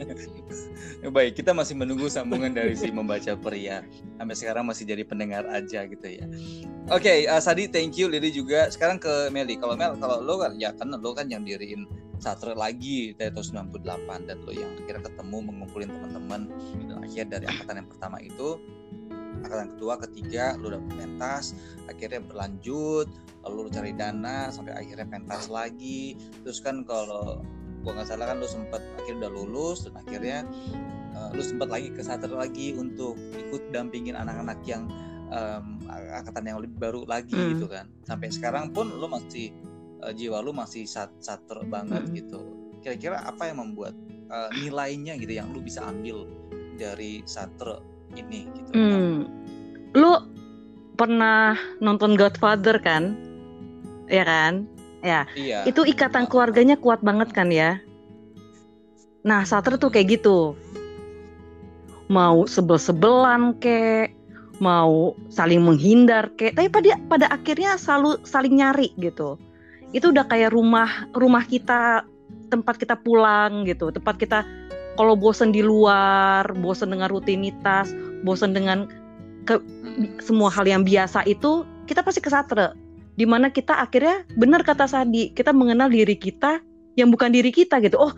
Baik, 1.02 1.42
kita 1.42 1.50
masih 1.50 1.74
menunggu 1.74 2.06
sambungan 2.06 2.54
dari 2.54 2.78
si 2.78 2.86
membaca 2.94 3.34
pria. 3.34 3.82
Sampai 4.22 4.36
sekarang 4.38 4.70
masih 4.70 4.86
jadi 4.86 5.02
pendengar 5.02 5.42
aja 5.50 5.82
gitu 5.82 6.06
ya. 6.06 6.30
Oke, 6.94 7.26
eh, 7.26 7.40
Sadi 7.42 7.66
thank 7.66 7.98
you, 7.98 8.06
Lili 8.06 8.30
juga. 8.30 8.70
Sekarang 8.70 9.02
ke 9.02 9.26
Meli. 9.34 9.58
Kalau 9.58 9.74
Mel, 9.74 9.98
kalau 9.98 10.22
lo 10.22 10.38
kan 10.38 10.54
ya 10.54 10.70
kan 10.70 10.94
lo 10.94 11.10
kan 11.10 11.26
yang 11.26 11.42
diriin 11.42 11.90
Satre 12.22 12.54
lagi 12.54 13.18
dari 13.18 13.34
tahun 13.34 13.66
98 13.74 14.30
dan 14.30 14.46
lo 14.46 14.54
yang 14.54 14.70
akhirnya 14.78 15.10
ketemu 15.10 15.38
mengumpulin 15.42 15.90
teman-teman 15.90 16.40
akhirnya 17.02 17.26
dari 17.34 17.50
angkatan 17.50 17.82
yang 17.82 17.88
pertama 17.90 18.16
itu 18.22 18.62
angkatan 19.42 19.68
kedua, 19.74 19.94
ketiga 20.06 20.54
lo 20.54 20.70
udah 20.70 20.82
pentas, 20.86 21.58
akhirnya 21.90 22.22
berlanjut, 22.22 23.10
lalu 23.42 23.66
lo 23.66 23.70
cari 23.74 23.92
dana 23.98 24.54
sampai 24.54 24.70
akhirnya 24.70 25.06
pentas 25.10 25.50
lagi. 25.50 26.14
Terus 26.46 26.62
kan 26.62 26.86
kalau 26.86 27.42
gua 27.82 27.92
nggak 27.98 28.08
salah 28.08 28.26
kan 28.30 28.36
lu 28.38 28.48
sempat 28.48 28.82
akhirnya 28.96 29.26
udah 29.26 29.32
lulus 29.34 29.78
dan 29.84 29.94
akhirnya 29.98 30.38
uh, 31.12 31.30
lu 31.34 31.42
sempat 31.42 31.68
lagi 31.68 31.90
ke 31.90 32.00
Sater 32.00 32.30
lagi 32.30 32.72
untuk 32.74 33.18
ikut 33.34 33.74
dampingin 33.74 34.14
anak-anak 34.14 34.62
yang 34.64 34.86
um, 35.28 35.82
angkatan 35.90 36.44
yang 36.46 36.58
lebih 36.62 36.78
baru 36.78 37.02
lagi 37.04 37.34
Hmm. 37.34 37.58
gitu 37.58 37.66
kan 37.66 37.90
sampai 38.06 38.30
sekarang 38.30 38.70
pun 38.70 38.86
lu 38.88 39.06
masih 39.06 39.50
uh, 40.00 40.14
jiwa 40.14 40.38
lu 40.40 40.54
masih 40.54 40.86
sat 40.86 41.10
sater 41.18 41.62
banget 41.66 42.06
Hmm. 42.06 42.14
gitu 42.14 42.40
kira-kira 42.82 43.22
apa 43.22 43.46
yang 43.46 43.62
membuat 43.62 43.94
uh, 44.26 44.50
nilainya 44.58 45.14
gitu 45.18 45.38
yang 45.38 45.50
lu 45.54 45.62
bisa 45.62 45.86
ambil 45.86 46.26
dari 46.74 47.22
Sater 47.26 47.78
ini 48.16 48.46
gitu 48.58 48.70
Hmm. 48.74 49.28
Lu 49.92 50.12
pernah 50.96 51.52
nonton 51.78 52.16
Godfather 52.16 52.80
kan? 52.80 53.12
Ya 54.08 54.24
kan? 54.24 54.66
Ya, 55.02 55.26
iya 55.34 55.66
itu 55.66 55.82
ikatan 55.82 56.30
keluarganya 56.30 56.78
kuat 56.78 57.02
banget 57.02 57.34
kan 57.34 57.50
ya. 57.50 57.82
Nah, 59.26 59.42
Sater 59.42 59.78
tuh 59.78 59.90
kayak 59.90 60.18
gitu. 60.18 60.54
Mau 62.10 62.46
sebel-sebelan 62.46 63.58
kek, 63.58 64.14
mau 64.62 65.14
saling 65.26 65.62
menghindar 65.62 66.30
kek, 66.38 66.54
tapi 66.54 66.70
pada 66.70 66.98
pada 67.10 67.26
akhirnya 67.34 67.74
selalu 67.74 68.22
saling 68.22 68.62
nyari 68.62 68.94
gitu. 68.98 69.38
Itu 69.90 70.14
udah 70.14 70.26
kayak 70.26 70.54
rumah 70.54 71.10
rumah 71.18 71.42
kita, 71.46 72.06
tempat 72.50 72.78
kita 72.78 72.94
pulang 72.98 73.66
gitu, 73.66 73.90
tempat 73.90 74.18
kita 74.22 74.46
kalau 74.94 75.16
bosen 75.16 75.50
di 75.50 75.64
luar, 75.64 76.46
bosen 76.60 76.94
dengan 76.94 77.08
rutinitas, 77.10 77.90
bosen 78.22 78.54
dengan 78.54 78.86
Mm-mm. 79.42 80.22
semua 80.22 80.48
hal 80.54 80.62
yang 80.70 80.86
biasa 80.86 81.26
itu 81.26 81.66
kita 81.90 82.06
pasti 82.06 82.22
ke 82.22 82.30
satre 82.30 82.78
di 83.16 83.28
mana 83.28 83.52
kita 83.52 83.76
akhirnya 83.76 84.24
benar 84.40 84.64
kata 84.64 84.88
Sadi 84.88 85.32
kita 85.36 85.52
mengenal 85.52 85.92
diri 85.92 86.16
kita 86.16 86.64
yang 86.96 87.12
bukan 87.12 87.32
diri 87.32 87.52
kita 87.52 87.80
gitu. 87.84 88.00
Oh 88.00 88.12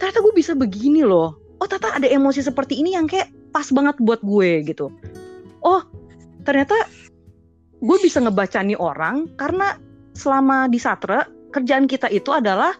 ternyata 0.00 0.18
gue 0.20 0.34
bisa 0.34 0.52
begini 0.52 1.04
loh. 1.04 1.36
Oh 1.62 1.66
ternyata 1.68 1.96
ada 1.96 2.08
emosi 2.08 2.42
seperti 2.44 2.80
ini 2.80 2.96
yang 2.96 3.08
kayak 3.08 3.32
pas 3.52 3.68
banget 3.72 3.96
buat 4.02 4.20
gue 4.20 4.64
gitu. 4.68 4.92
Oh 5.64 5.80
ternyata 6.44 6.74
gue 7.82 7.98
bisa 8.02 8.20
ngebaca 8.20 8.60
nih 8.62 8.78
orang 8.78 9.30
karena 9.40 9.78
selama 10.12 10.68
di 10.68 10.76
satre 10.76 11.24
kerjaan 11.52 11.88
kita 11.88 12.08
itu 12.12 12.32
adalah 12.32 12.76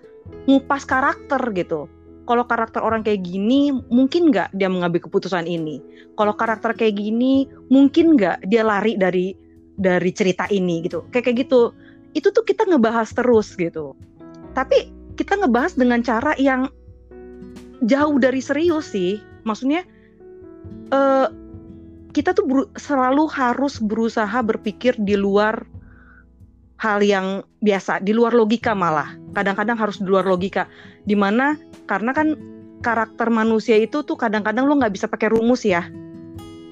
ngupas 0.48 0.84
karakter 0.84 1.40
gitu. 1.56 1.88
Kalau 2.22 2.46
karakter 2.46 2.78
orang 2.78 3.02
kayak 3.02 3.26
gini 3.26 3.74
mungkin 3.90 4.30
nggak 4.30 4.54
dia 4.54 4.70
mengambil 4.70 5.02
keputusan 5.02 5.44
ini. 5.48 5.82
Kalau 6.14 6.32
karakter 6.38 6.70
kayak 6.72 6.94
gini 6.94 7.50
mungkin 7.66 8.14
nggak 8.14 8.46
dia 8.46 8.62
lari 8.62 8.94
dari 8.94 9.34
dari 9.76 10.10
cerita 10.12 10.48
ini 10.48 10.84
gitu. 10.84 11.04
Kayak 11.10 11.24
kayak 11.30 11.38
gitu. 11.48 11.60
Itu 12.12 12.28
tuh 12.30 12.44
kita 12.44 12.68
ngebahas 12.68 13.08
terus 13.12 13.56
gitu. 13.56 13.96
Tapi 14.52 14.92
kita 15.16 15.40
ngebahas 15.40 15.76
dengan 15.76 16.00
cara 16.04 16.36
yang 16.36 16.68
jauh 17.84 18.16
dari 18.20 18.40
serius 18.40 18.92
sih. 18.92 19.20
Maksudnya 19.48 19.84
eh, 20.92 21.28
kita 22.12 22.36
tuh 22.36 22.68
selalu 22.76 23.24
harus 23.32 23.80
berusaha 23.80 24.38
berpikir 24.44 24.94
di 25.00 25.16
luar 25.16 25.64
hal 26.82 26.98
yang 26.98 27.46
biasa 27.62 28.02
di 28.02 28.12
luar 28.12 28.36
logika 28.36 28.76
malah. 28.76 29.16
Kadang-kadang 29.32 29.78
harus 29.78 30.02
di 30.02 30.06
luar 30.10 30.28
logika. 30.28 30.68
Di 31.08 31.16
mana 31.16 31.56
karena 31.88 32.12
kan 32.12 32.36
karakter 32.82 33.30
manusia 33.30 33.78
itu 33.78 34.02
tuh 34.02 34.18
kadang-kadang 34.18 34.66
lo 34.66 34.74
nggak 34.76 34.92
bisa 34.92 35.06
pakai 35.08 35.32
rumus 35.32 35.62
ya 35.62 35.86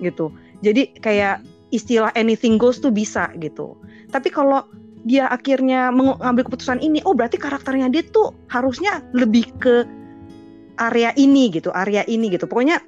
gitu. 0.02 0.34
Jadi 0.60 0.92
kayak 0.98 1.40
istilah 1.70 2.10
anything 2.18 2.58
goes 2.58 2.78
tuh 2.78 2.90
bisa 2.90 3.30
gitu. 3.38 3.78
Tapi 4.10 4.28
kalau 4.30 4.66
dia 5.06 5.30
akhirnya 5.32 5.88
mengambil 5.88 6.44
keputusan 6.44 6.84
ini 6.84 7.00
oh 7.08 7.16
berarti 7.16 7.40
karakternya 7.40 7.88
dia 7.88 8.04
tuh 8.04 8.36
harusnya 8.52 9.00
lebih 9.16 9.48
ke 9.56 9.88
area 10.76 11.16
ini 11.16 11.48
gitu 11.48 11.72
area 11.72 12.04
ini 12.04 12.28
gitu. 12.28 12.44
Pokoknya 12.44 12.82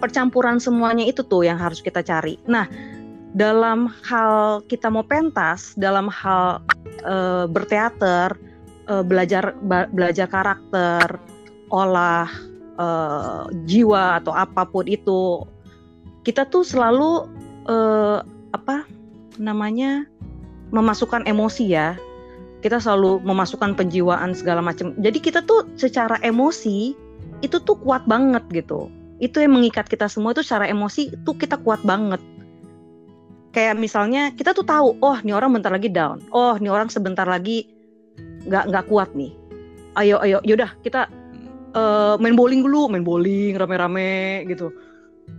percampuran 0.00 0.58
semuanya 0.58 1.06
itu 1.06 1.22
tuh 1.22 1.44
yang 1.46 1.60
harus 1.60 1.84
kita 1.84 2.00
cari. 2.00 2.40
Nah 2.48 2.66
dalam 3.32 3.88
hal 4.04 4.60
kita 4.68 4.92
mau 4.92 5.04
pentas 5.04 5.72
dalam 5.76 6.08
hal 6.08 6.60
eh, 7.04 7.44
berteater 7.48 8.36
eh, 8.88 9.04
belajar 9.04 9.56
belajar 9.92 10.28
karakter 10.28 11.16
olah 11.72 12.28
eh, 12.76 13.42
jiwa 13.64 14.20
atau 14.20 14.32
apa 14.36 14.68
pun 14.68 14.84
itu 14.84 15.44
kita 16.22 16.46
tuh 16.46 16.62
selalu 16.62 17.26
eh, 17.68 18.18
apa 18.52 18.86
namanya 19.40 20.06
memasukkan 20.72 21.24
emosi 21.28 21.64
ya. 21.72 21.96
Kita 22.62 22.78
selalu 22.78 23.26
memasukkan 23.26 23.74
penjiwaan 23.74 24.38
segala 24.38 24.62
macam. 24.62 24.94
Jadi 25.02 25.18
kita 25.18 25.42
tuh 25.42 25.66
secara 25.74 26.14
emosi 26.22 26.94
itu 27.42 27.56
tuh 27.58 27.74
kuat 27.82 28.06
banget 28.06 28.42
gitu. 28.54 28.86
Itu 29.18 29.42
yang 29.42 29.58
mengikat 29.58 29.90
kita 29.90 30.06
semua 30.06 30.30
itu 30.30 30.46
secara 30.46 30.70
emosi 30.70 31.10
tuh 31.26 31.34
kita 31.34 31.58
kuat 31.60 31.82
banget. 31.82 32.22
Kayak 33.52 33.82
misalnya 33.82 34.32
kita 34.32 34.54
tuh 34.54 34.64
tahu 34.64 34.96
oh 35.02 35.18
nih 35.20 35.34
orang 35.34 35.58
bentar 35.58 35.74
lagi 35.74 35.90
down. 35.90 36.22
Oh 36.30 36.54
nih 36.54 36.70
orang 36.70 36.86
sebentar 36.86 37.26
lagi 37.26 37.66
nggak 38.46 38.70
nggak 38.70 38.84
kuat 38.86 39.10
nih. 39.18 39.34
Ayo 39.98 40.22
ayo 40.22 40.38
yaudah 40.46 40.70
kita 40.86 41.10
eh, 41.74 42.14
main 42.22 42.38
bowling 42.38 42.62
dulu. 42.62 42.94
Main 42.94 43.02
bowling 43.02 43.58
rame-rame 43.58 44.46
gitu 44.46 44.70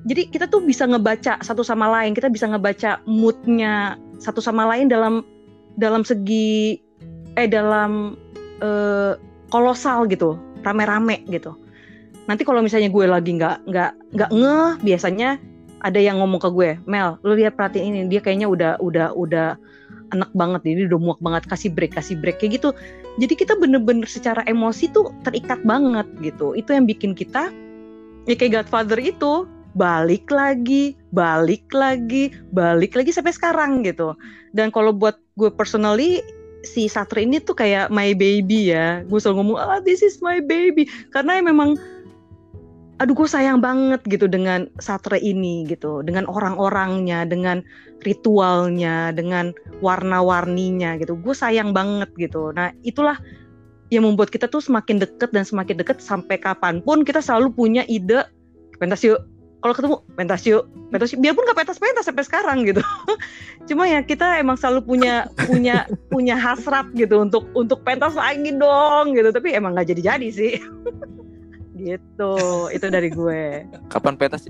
jadi 0.03 0.27
kita 0.27 0.45
tuh 0.51 0.63
bisa 0.63 0.83
ngebaca 0.83 1.39
satu 1.39 1.63
sama 1.63 1.87
lain 1.87 2.11
kita 2.11 2.27
bisa 2.27 2.47
ngebaca 2.51 2.99
moodnya 3.07 3.95
satu 4.19 4.43
sama 4.43 4.67
lain 4.67 4.91
dalam 4.91 5.23
dalam 5.79 6.03
segi 6.05 6.79
eh 7.39 7.47
dalam 7.49 8.15
eh, 8.61 9.13
kolosal 9.49 10.09
gitu 10.09 10.37
rame-rame 10.63 11.21
gitu. 11.29 11.53
Nanti 12.25 12.47
kalau 12.47 12.63
misalnya 12.63 12.87
gue 12.87 13.05
lagi 13.05 13.35
nggak 13.35 13.67
nggak 13.67 13.91
nggak 14.15 14.31
ngeh 14.31 14.71
biasanya 14.81 15.29
ada 15.83 15.99
yang 15.99 16.23
ngomong 16.23 16.39
ke 16.39 16.49
gue 16.55 16.79
Mel 16.87 17.19
lu 17.27 17.35
lihat 17.35 17.59
perhatiin 17.59 17.91
ini 17.91 18.07
dia 18.07 18.23
kayaknya 18.23 18.47
udah 18.47 18.79
udah 18.79 19.11
udah 19.11 19.59
enak 20.15 20.31
banget 20.31 20.61
ini 20.63 20.87
udah 20.87 20.99
muak 21.01 21.19
banget 21.19 21.43
kasih 21.51 21.73
break 21.73 21.91
kasih 21.93 22.15
break 22.15 22.39
kayak 22.39 22.61
gitu. 22.61 22.71
Jadi 23.19 23.33
kita 23.35 23.53
bener-bener 23.59 24.07
secara 24.07 24.41
emosi 24.47 24.89
tuh 24.89 25.11
terikat 25.27 25.59
banget 25.67 26.07
gitu. 26.23 26.55
Itu 26.55 26.71
yang 26.73 26.87
bikin 26.87 27.13
kita 27.13 27.51
ya 28.23 28.35
kayak 28.39 28.63
Godfather 28.63 28.97
itu 29.03 29.45
balik 29.73 30.29
lagi 30.29 30.93
balik 31.09 31.65
lagi 31.73 32.29
balik 32.53 32.93
lagi 32.93 33.11
sampai 33.13 33.33
sekarang 33.33 33.85
gitu. 33.85 34.13
Dan 34.53 34.69
kalau 34.69 34.93
buat 34.93 35.17
gue 35.37 35.49
personally 35.49 36.21
si 36.63 36.87
Satria 36.87 37.27
ini 37.27 37.41
tuh 37.43 37.57
kayak 37.57 37.89
my 37.89 38.13
baby 38.13 38.73
ya. 38.73 39.01
Gue 39.09 39.19
selalu 39.19 39.35
ngomong 39.43 39.57
ah 39.59 39.81
this 39.81 40.05
is 40.05 40.21
my 40.21 40.39
baby. 40.39 40.87
Karena 41.11 41.41
ya 41.41 41.43
memang 41.43 41.75
aduh 43.01 43.17
gue 43.17 43.27
sayang 43.27 43.59
banget 43.59 43.99
gitu 44.07 44.29
dengan 44.29 44.69
satre 44.77 45.17
ini 45.17 45.65
gitu. 45.65 46.05
Dengan 46.05 46.29
orang-orangnya 46.29 47.25
dengan 47.25 47.65
ritualnya 48.05 49.09
dengan 49.11 49.51
warna-warninya 49.81 51.01
gitu. 51.01 51.17
Gue 51.17 51.33
sayang 51.33 51.73
banget 51.73 52.13
gitu. 52.15 52.53
Nah 52.53 52.69
itulah 52.85 53.17
yang 53.93 54.09
membuat 54.09 54.33
kita 54.33 54.49
tuh 54.49 54.61
semakin 54.61 54.97
deket 54.97 55.29
dan 55.29 55.45
semakin 55.45 55.77
deket 55.77 56.01
sampai 56.01 56.41
kapan 56.41 56.81
pun 56.81 57.05
kita 57.05 57.21
selalu 57.21 57.53
punya 57.53 57.85
ide 57.85 58.25
pentas 58.81 59.05
yuk 59.05 59.21
kalau 59.63 59.73
ketemu 59.73 59.95
pentas 60.19 60.43
yuk 60.43 60.67
pentas 60.91 61.15
yuk. 61.15 61.23
Biarpun 61.23 61.47
gak 61.47 61.57
pentas-pentas 61.63 62.05
sampai 62.05 62.23
sekarang 62.27 62.57
gitu. 62.67 62.83
Cuma 63.71 63.87
ya 63.87 64.03
kita 64.03 64.37
emang 64.43 64.59
selalu 64.59 64.83
punya 64.83 65.31
punya 65.49 65.87
punya 66.11 66.35
hasrat 66.35 66.91
gitu 66.93 67.23
untuk 67.23 67.47
untuk 67.55 67.81
pentas 67.81 68.13
lagi 68.13 68.51
dong 68.53 69.15
gitu. 69.15 69.31
Tapi 69.31 69.55
emang 69.55 69.73
nggak 69.73 69.89
jadi-jadi 69.95 70.29
sih. 70.29 70.53
Gitu 71.73 72.35
itu 72.71 72.85
dari 72.87 73.09
gue. 73.09 73.65
Kapan 73.91 74.15
pentas? 74.15 74.45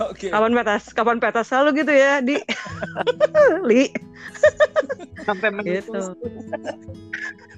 Oke. 0.00 0.28
kapan 0.28 0.52
petas 0.56 0.82
kapan 0.92 1.16
petas 1.20 1.46
selalu 1.48 1.84
gitu 1.84 1.92
ya 1.92 2.20
di 2.20 2.36
li 3.68 3.88
sampai 5.24 5.48
gitu 5.64 5.92
menipis. 5.92 6.06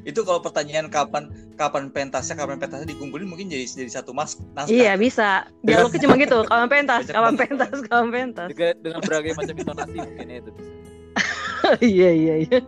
Itu 0.02 0.26
kalau 0.26 0.42
pertanyaan 0.42 0.90
kapan 0.90 1.30
kapan 1.54 1.90
pentasnya 1.94 2.34
kapan 2.34 2.58
pentasnya 2.58 2.90
dikumpulin 2.90 3.26
mungkin 3.30 3.46
jadi 3.46 3.62
jadi 3.66 4.02
satu 4.02 4.10
mas 4.10 4.34
naskah. 4.54 4.74
iya 4.74 4.98
bisa 4.98 5.46
dialognya 5.62 6.02
cuma 6.02 6.14
gitu 6.18 6.38
kapan 6.46 6.68
pentas 6.70 7.02
kapan 7.06 7.34
pentas 7.38 7.76
kapan 7.86 8.08
pentas 8.10 8.48
Juga 8.50 8.68
dengan 8.82 9.00
berbagai 9.02 9.32
macam 9.38 9.54
intonasi 9.54 9.96
mungkin 10.02 10.26
ya 10.26 10.36
itu 10.42 10.50
bisa. 10.50 10.70
iya 11.94 12.10
iya 12.10 12.34
iya 12.46 12.58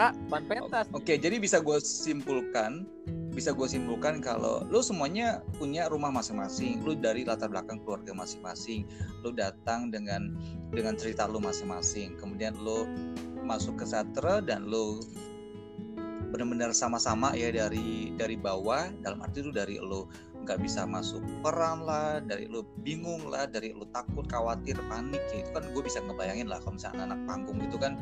Kak, 0.00 0.16
ban 0.32 0.40
pentas. 0.48 0.88
Oke, 0.96 1.20
jadi 1.20 1.36
bisa 1.36 1.60
gue 1.60 1.76
simpulkan, 1.76 2.88
bisa 3.36 3.52
gue 3.52 3.68
simpulkan 3.68 4.24
kalau 4.24 4.64
lu 4.72 4.80
semuanya 4.80 5.44
punya 5.60 5.92
rumah 5.92 6.08
masing-masing, 6.08 6.80
lu 6.80 6.96
dari 6.96 7.28
latar 7.28 7.52
belakang 7.52 7.84
keluarga 7.84 8.16
masing-masing, 8.16 8.88
lu 9.20 9.28
datang 9.36 9.92
dengan 9.92 10.32
dengan 10.72 10.96
cerita 10.96 11.28
lu 11.28 11.36
masing-masing, 11.36 12.16
kemudian 12.16 12.56
lu 12.56 12.88
masuk 13.44 13.76
ke 13.76 13.84
sastra 13.84 14.40
dan 14.40 14.64
lu 14.72 15.04
benar-benar 16.32 16.72
sama-sama 16.72 17.36
ya 17.36 17.52
dari 17.52 18.16
dari 18.16 18.40
bawah, 18.40 18.88
dalam 19.04 19.20
arti 19.20 19.44
itu 19.44 19.52
dari 19.52 19.76
lu 19.76 20.08
nggak 20.48 20.64
bisa 20.64 20.88
masuk 20.88 21.20
peran 21.44 21.84
lah, 21.84 22.24
dari 22.24 22.48
lu 22.48 22.64
bingung 22.80 23.28
lah, 23.28 23.44
dari 23.44 23.76
lu 23.76 23.84
takut, 23.92 24.24
khawatir, 24.24 24.80
panik, 24.88 25.20
ya 25.28 25.44
itu 25.44 25.50
kan 25.52 25.60
gue 25.68 25.82
bisa 25.84 26.00
ngebayangin 26.00 26.48
lah 26.48 26.56
kalau 26.64 26.80
misalnya 26.80 27.12
anak 27.12 27.20
panggung 27.28 27.60
itu 27.60 27.76
kan 27.76 28.00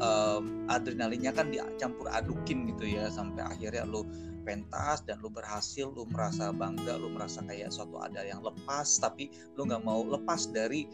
em, 0.00 0.66
adrenalinnya 0.68 1.32
kan 1.32 1.48
dicampur 1.48 2.08
adukin 2.10 2.68
gitu 2.74 2.96
ya 2.96 3.08
sampai 3.08 3.44
akhirnya 3.44 3.84
lu 3.88 4.04
pentas 4.46 5.02
dan 5.02 5.18
lu 5.18 5.26
berhasil 5.26 5.90
lu 5.90 6.06
merasa 6.06 6.54
bangga 6.54 6.94
lu 6.94 7.10
merasa 7.10 7.42
kayak 7.42 7.74
suatu 7.74 7.98
ada 7.98 8.22
yang 8.22 8.38
lepas 8.46 8.86
tapi 9.02 9.34
lu 9.58 9.66
nggak 9.66 9.82
mau 9.82 10.06
lepas 10.06 10.46
dari 10.54 10.86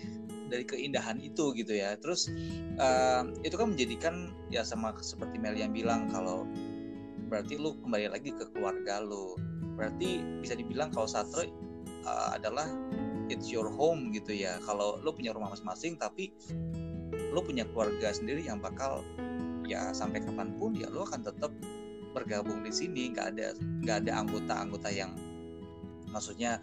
dari 0.53 0.69
keindahan 0.69 1.17
itu 1.25 1.57
gitu 1.57 1.73
ya. 1.73 1.97
Terus 1.97 2.29
em, 2.77 3.33
itu 3.41 3.57
kan 3.57 3.73
menjadikan 3.73 4.37
ya 4.53 4.61
sama 4.61 4.93
seperti 5.01 5.41
Mel 5.41 5.57
yang 5.57 5.73
bilang 5.73 6.13
kalau 6.13 6.45
berarti 7.33 7.57
lu 7.57 7.73
kembali 7.81 8.13
lagi 8.13 8.37
ke 8.37 8.45
keluarga 8.53 9.01
lu. 9.01 9.33
Berarti 9.81 10.21
bisa 10.45 10.53
dibilang 10.53 10.93
kalau 10.93 11.09
satre 11.09 11.49
eh, 12.05 12.29
adalah 12.37 12.69
it's 13.33 13.49
your 13.49 13.73
home 13.73 14.13
gitu 14.13 14.37
ya. 14.37 14.61
Kalau 14.69 15.01
lu 15.01 15.17
punya 15.17 15.33
rumah 15.33 15.57
masing-masing 15.57 15.97
tapi 15.97 16.37
lo 17.33 17.41
punya 17.45 17.69
keluarga 17.69 18.13
sendiri 18.13 18.45
yang 18.49 18.61
bakal 18.61 19.05
ya 19.69 19.93
sampai 19.95 20.21
kapan 20.25 20.53
pun 20.57 20.75
ya 20.77 20.89
lo 20.89 21.05
akan 21.05 21.23
tetap 21.25 21.53
bergabung 22.13 22.65
di 22.65 22.73
sini. 22.73 23.13
Nggak 23.13 23.27
ada 23.37 23.47
nggak 23.85 23.97
ada 24.07 24.13
anggota-anggota 24.25 24.89
yang 24.93 25.13
maksudnya 26.13 26.61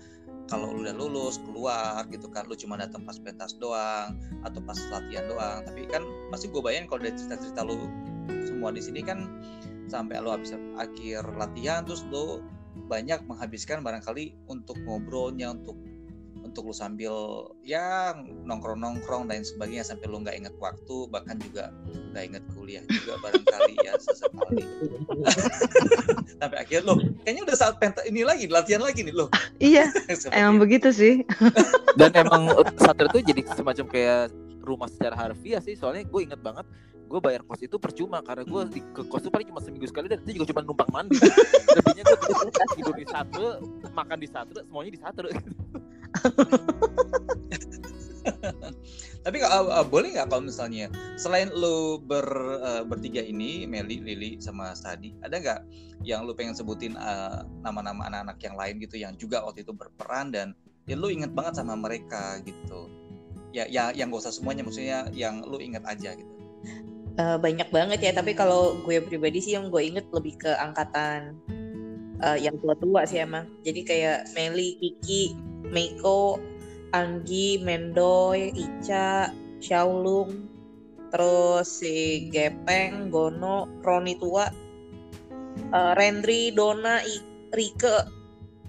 kalau 0.49 0.73
lu 0.73 0.85
udah 0.85 0.95
lulus 0.97 1.38
keluar 1.45 2.05
gitu 2.09 2.25
kan 2.29 2.45
lu 2.49 2.57
cuma 2.57 2.77
datang 2.77 3.05
pas 3.05 3.17
pentas 3.21 3.53
doang 3.57 4.17
atau 4.45 4.59
pas 4.62 4.77
latihan 4.89 5.25
doang. 5.29 5.65
Tapi 5.65 5.85
kan 5.89 6.05
pasti 6.33 6.49
gue 6.49 6.62
bayangin 6.62 6.89
kalau 6.89 7.01
dari 7.05 7.15
cerita-cerita 7.17 7.62
lu 7.65 7.77
semua 8.45 8.69
di 8.73 8.81
sini 8.81 9.01
kan 9.05 9.25
sampai 9.89 10.21
lu 10.21 10.29
habis 10.29 10.53
akhir 10.77 11.25
latihan 11.38 11.81
terus 11.81 12.05
lu 12.09 12.41
banyak 12.89 13.21
menghabiskan 13.25 13.81
barangkali 13.81 14.38
untuk 14.49 14.77
ngobrolnya 14.85 15.53
untuk 15.53 15.77
untuk 16.49 16.69
lu 16.69 16.75
sambil 16.75 17.13
ya 17.62 18.17
nongkrong-nongkrong 18.45 19.29
dan 19.29 19.45
sebagainya 19.45 19.85
sampai 19.85 20.09
lu 20.09 20.25
nggak 20.25 20.35
inget 20.35 20.55
waktu 20.57 21.05
bahkan 21.13 21.38
juga 21.38 21.69
nggak 22.12 22.23
inget 22.25 22.43
kuliah 22.57 22.83
juga 22.89 23.21
barangkali 23.21 23.75
ya 23.85 23.93
sesekali 24.01 24.65
sampai 26.41 26.57
akhir 26.57 26.81
lo 26.83 26.97
kayaknya 27.21 27.41
udah 27.45 27.57
saat 27.57 27.77
pentas 27.77 28.03
ini 28.09 28.25
lagi 28.25 28.49
latihan 28.49 28.81
lagi 28.81 29.05
nih 29.05 29.13
lo 29.13 29.29
iya 29.62 29.88
emang 30.38 30.57
itu. 30.57 30.63
begitu 30.65 30.89
sih 30.89 31.15
Dan 31.99 32.12
emang 32.15 32.51
sastra 32.77 33.12
itu 33.12 33.19
jadi 33.25 33.41
semacam 33.55 33.85
kayak 33.89 34.31
rumah 34.62 34.88
secara 34.91 35.15
harfiah 35.17 35.62
sih. 35.63 35.73
Soalnya 35.73 36.05
gue 36.05 36.21
inget 36.23 36.41
banget 36.41 36.67
gue 37.09 37.17
bayar 37.17 37.41
kos 37.41 37.65
itu 37.65 37.81
percuma 37.81 38.21
karena 38.21 38.45
gue 38.45 38.62
di, 38.69 38.85
ke 38.93 39.01
kos 39.09 39.25
itu 39.25 39.33
paling 39.33 39.49
cuma 39.49 39.57
seminggu 39.65 39.89
sekali 39.89 40.05
dan 40.05 40.21
itu 40.21 40.38
juga 40.38 40.53
cuma 40.53 40.62
numpang 40.62 40.89
mandi. 40.93 41.17
Lebihnya 41.73 42.03
gue 42.05 42.17
tidur, 42.21 42.67
tidur 42.77 42.95
di 42.95 43.07
satu, 43.09 43.43
makan 43.97 44.17
di 44.21 44.29
satu, 44.29 44.53
semuanya 44.62 44.91
di 44.93 45.01
satu. 45.01 45.19
tapi 49.26 49.38
uh, 49.43 49.67
uh, 49.69 49.86
boleh 49.86 50.15
nggak 50.15 50.32
kalau 50.32 50.48
misalnya 50.48 50.89
selain 51.19 51.52
lo 51.54 52.00
ber 52.00 52.26
uh, 52.63 52.84
bertiga 52.88 53.22
ini 53.22 53.67
Meli 53.67 54.02
Lili 54.02 54.41
sama 54.41 54.74
Sadi 54.74 55.13
ada 55.22 55.38
nggak 55.38 55.60
yang 56.08 56.26
lo 56.26 56.34
pengen 56.34 56.56
sebutin 56.56 56.95
uh, 56.95 57.43
nama-nama 57.62 58.08
anak-anak 58.08 58.39
yang 58.41 58.56
lain 58.56 58.80
gitu 58.80 58.95
yang 58.98 59.13
juga 59.19 59.43
waktu 59.43 59.67
itu 59.67 59.76
berperan 59.76 60.32
dan 60.32 60.56
ya 60.88 60.95
lo 60.95 61.12
inget 61.12 61.36
banget 61.36 61.60
sama 61.60 61.76
mereka 61.76 62.39
gitu? 62.41 62.89
Ya 63.50 63.65
ya 63.65 63.89
yang 63.93 64.13
gak 64.13 64.30
usah 64.30 64.34
semuanya 64.34 64.62
maksudnya 64.62 65.10
yang 65.13 65.41
lo 65.41 65.58
inget 65.58 65.82
aja 65.86 66.13
gitu. 66.13 66.39
Eh, 67.19 67.36
banyak 67.36 67.67
banget 67.67 68.00
ya 68.00 68.12
tapi 68.15 68.32
kalau 68.32 68.80
gue 68.88 69.04
pribadi 69.04 69.43
sih 69.43 69.52
yang 69.52 69.67
gue 69.67 69.84
inget 69.84 70.08
lebih 70.15 70.39
ke 70.39 70.56
angkatan 70.56 71.36
eh, 72.23 72.38
yang 72.43 72.55
tua-tua 72.60 73.08
sih 73.08 73.23
emang 73.23 73.47
jadi 73.63 73.82
kayak 73.84 74.19
Meli, 74.36 74.75
Kiki, 74.79 75.36
Meiko, 75.69 76.39
Anggi, 76.91 77.62
Mendoy, 77.62 78.51
Ica, 78.55 79.29
Xiaolung 79.62 80.49
terus 81.10 81.82
si 81.82 82.29
Gepeng, 82.29 83.10
Gono, 83.10 83.65
Roni 83.82 84.13
tua 84.21 84.49
eh, 85.73 85.93
Rendri, 85.97 86.53
Dona, 86.53 87.01
I- 87.01 87.27
Rike, 87.49 87.97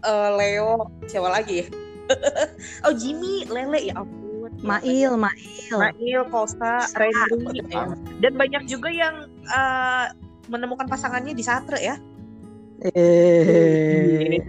eh, 0.04 0.30
Leo, 0.36 0.88
siapa 1.04 1.28
lagi 1.28 1.64
ya? 1.64 1.66
oh 2.88 2.94
Jimmy, 2.96 3.46
Lele 3.46 3.92
ya 3.92 3.94
ampun. 4.00 4.50
Mail 4.60 5.16
Mail 5.16 5.78
Mail, 5.96 6.20
Kosta, 6.28 6.84
Rendri, 6.98 7.64
ya. 7.70 7.88
dan 8.20 8.32
banyak 8.36 8.68
juga 8.68 8.92
yang 8.92 9.30
eh, 9.46 10.06
menemukan 10.50 10.90
pasangannya 10.90 11.32
di 11.32 11.44
Satre 11.44 11.80
ya. 11.80 11.96
Eh 12.80 14.40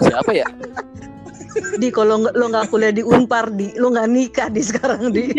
Siapa 0.00 0.32
ya? 0.32 0.46
di 1.76 1.92
kalau 1.92 2.24
nggak 2.24 2.32
lo 2.32 2.48
nggak 2.48 2.66
kuliah 2.72 2.92
di 2.94 3.04
Unpar 3.04 3.52
di 3.52 3.76
lo 3.76 3.92
nggak 3.92 4.08
nikah 4.08 4.48
di 4.48 4.62
sekarang 4.64 5.12
di 5.12 5.36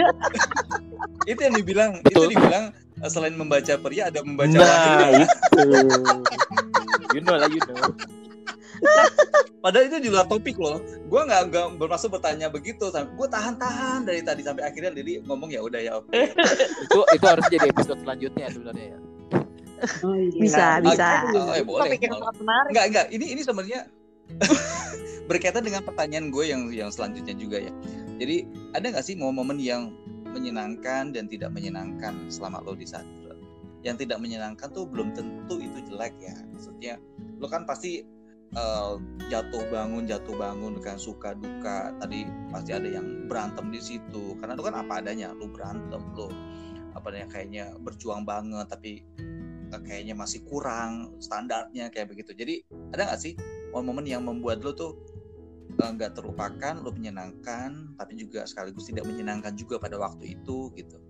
itu 1.26 1.40
yang 1.42 1.56
dibilang 1.58 1.92
Betul. 2.06 2.30
itu 2.30 2.38
dibilang 2.38 2.70
uh, 3.02 3.10
selain 3.10 3.34
membaca 3.34 3.74
pria 3.82 4.14
ada 4.14 4.22
membaca 4.22 4.54
Nah, 4.54 5.10
wanita. 5.10 5.28
You 7.14 7.22
know 7.22 7.38
lah, 7.38 7.50
you 7.50 7.62
know. 7.62 7.94
Padahal 9.64 9.88
itu 9.88 9.98
di 10.04 10.10
luar 10.12 10.28
topik 10.28 10.60
loh. 10.60 10.82
Gue 11.08 11.22
nggak 11.24 11.54
nggak 11.54 11.66
bermaksud 11.80 12.12
bertanya 12.12 12.52
begitu. 12.52 12.90
Gue 12.92 13.28
tahan-tahan 13.32 14.04
dari 14.04 14.20
tadi 14.26 14.44
sampai 14.44 14.68
akhirnya 14.68 14.92
Lili 14.92 15.24
ngomong 15.24 15.54
ya 15.54 15.64
udah 15.64 15.80
ya 15.80 15.92
oke. 16.02 16.12
itu 16.12 17.00
itu 17.16 17.26
harus 17.26 17.46
jadi 17.48 17.70
episode 17.72 18.02
selanjutnya 18.04 18.52
sebenarnya 18.52 18.86
ya. 18.98 19.00
Bisa 20.40 20.80
bisa 20.82 21.08
Oh, 21.34 21.54
eh, 21.54 21.64
boleh, 21.64 21.92
Topik 21.92 22.02
yang 22.02 22.14
boleh. 22.16 22.22
sangat 22.24 22.36
menarik. 22.40 22.70
Enggak 22.72 22.86
enggak. 22.90 23.06
Ini 23.12 23.26
ini 23.36 23.42
sebenarnya 23.44 23.82
berkaitan 25.30 25.64
dengan 25.64 25.82
pertanyaan 25.84 26.28
gue 26.32 26.46
yang 26.48 26.62
yang 26.72 26.90
selanjutnya 26.90 27.36
juga 27.36 27.58
ya. 27.60 27.74
Jadi 28.20 28.48
ada 28.74 28.86
nggak 28.94 29.06
sih 29.06 29.16
momen-momen 29.20 29.60
yang 29.60 29.92
menyenangkan 30.34 31.14
dan 31.14 31.30
tidak 31.30 31.54
menyenangkan 31.54 32.28
selama 32.32 32.64
lo 32.66 32.74
di 32.74 32.88
Sandra? 32.88 33.36
Yang 33.84 34.08
tidak 34.08 34.24
menyenangkan 34.24 34.72
tuh 34.72 34.88
belum 34.88 35.14
tentu 35.14 35.60
itu 35.60 35.80
jelek 35.92 36.16
ya. 36.24 36.36
Maksudnya 36.56 36.94
lo 37.38 37.48
kan 37.52 37.68
pasti 37.68 38.02
eh, 38.56 38.94
jatuh 39.28 39.64
bangun 39.70 40.06
jatuh 40.08 40.36
bangun 40.38 40.80
kan 40.80 40.96
suka 40.96 41.36
duka 41.36 41.92
tadi 42.00 42.24
pasti 42.54 42.72
ada 42.72 42.88
yang 42.88 43.26
berantem 43.28 43.74
di 43.74 43.82
situ 43.82 44.38
karena 44.40 44.54
itu 44.54 44.64
kan 44.64 44.76
apa 44.78 44.94
adanya 45.02 45.34
lu 45.34 45.50
berantem 45.50 46.02
lu 46.14 46.30
apa 46.94 47.10
namanya 47.10 47.28
kayaknya 47.34 47.66
berjuang 47.82 48.22
banget 48.24 48.70
tapi 48.70 49.02
kayaknya 49.82 50.14
masih 50.14 50.46
kurang 50.46 51.18
standarnya 51.18 51.90
kayak 51.90 52.14
begitu 52.14 52.38
jadi 52.38 52.62
ada 52.94 53.10
nggak 53.10 53.22
sih 53.22 53.34
momen-momen 53.74 54.06
yang 54.06 54.22
membuat 54.22 54.62
lu 54.62 54.78
tuh 54.78 55.02
eh, 55.74 55.90
nggak 55.90 56.14
terlupakan 56.14 56.78
lu 56.78 56.94
menyenangkan 56.94 57.98
tapi 57.98 58.14
juga 58.14 58.46
sekaligus 58.46 58.86
tidak 58.86 59.10
menyenangkan 59.10 59.58
juga 59.58 59.82
pada 59.82 59.98
waktu 59.98 60.38
itu 60.38 60.70
gitu 60.78 61.02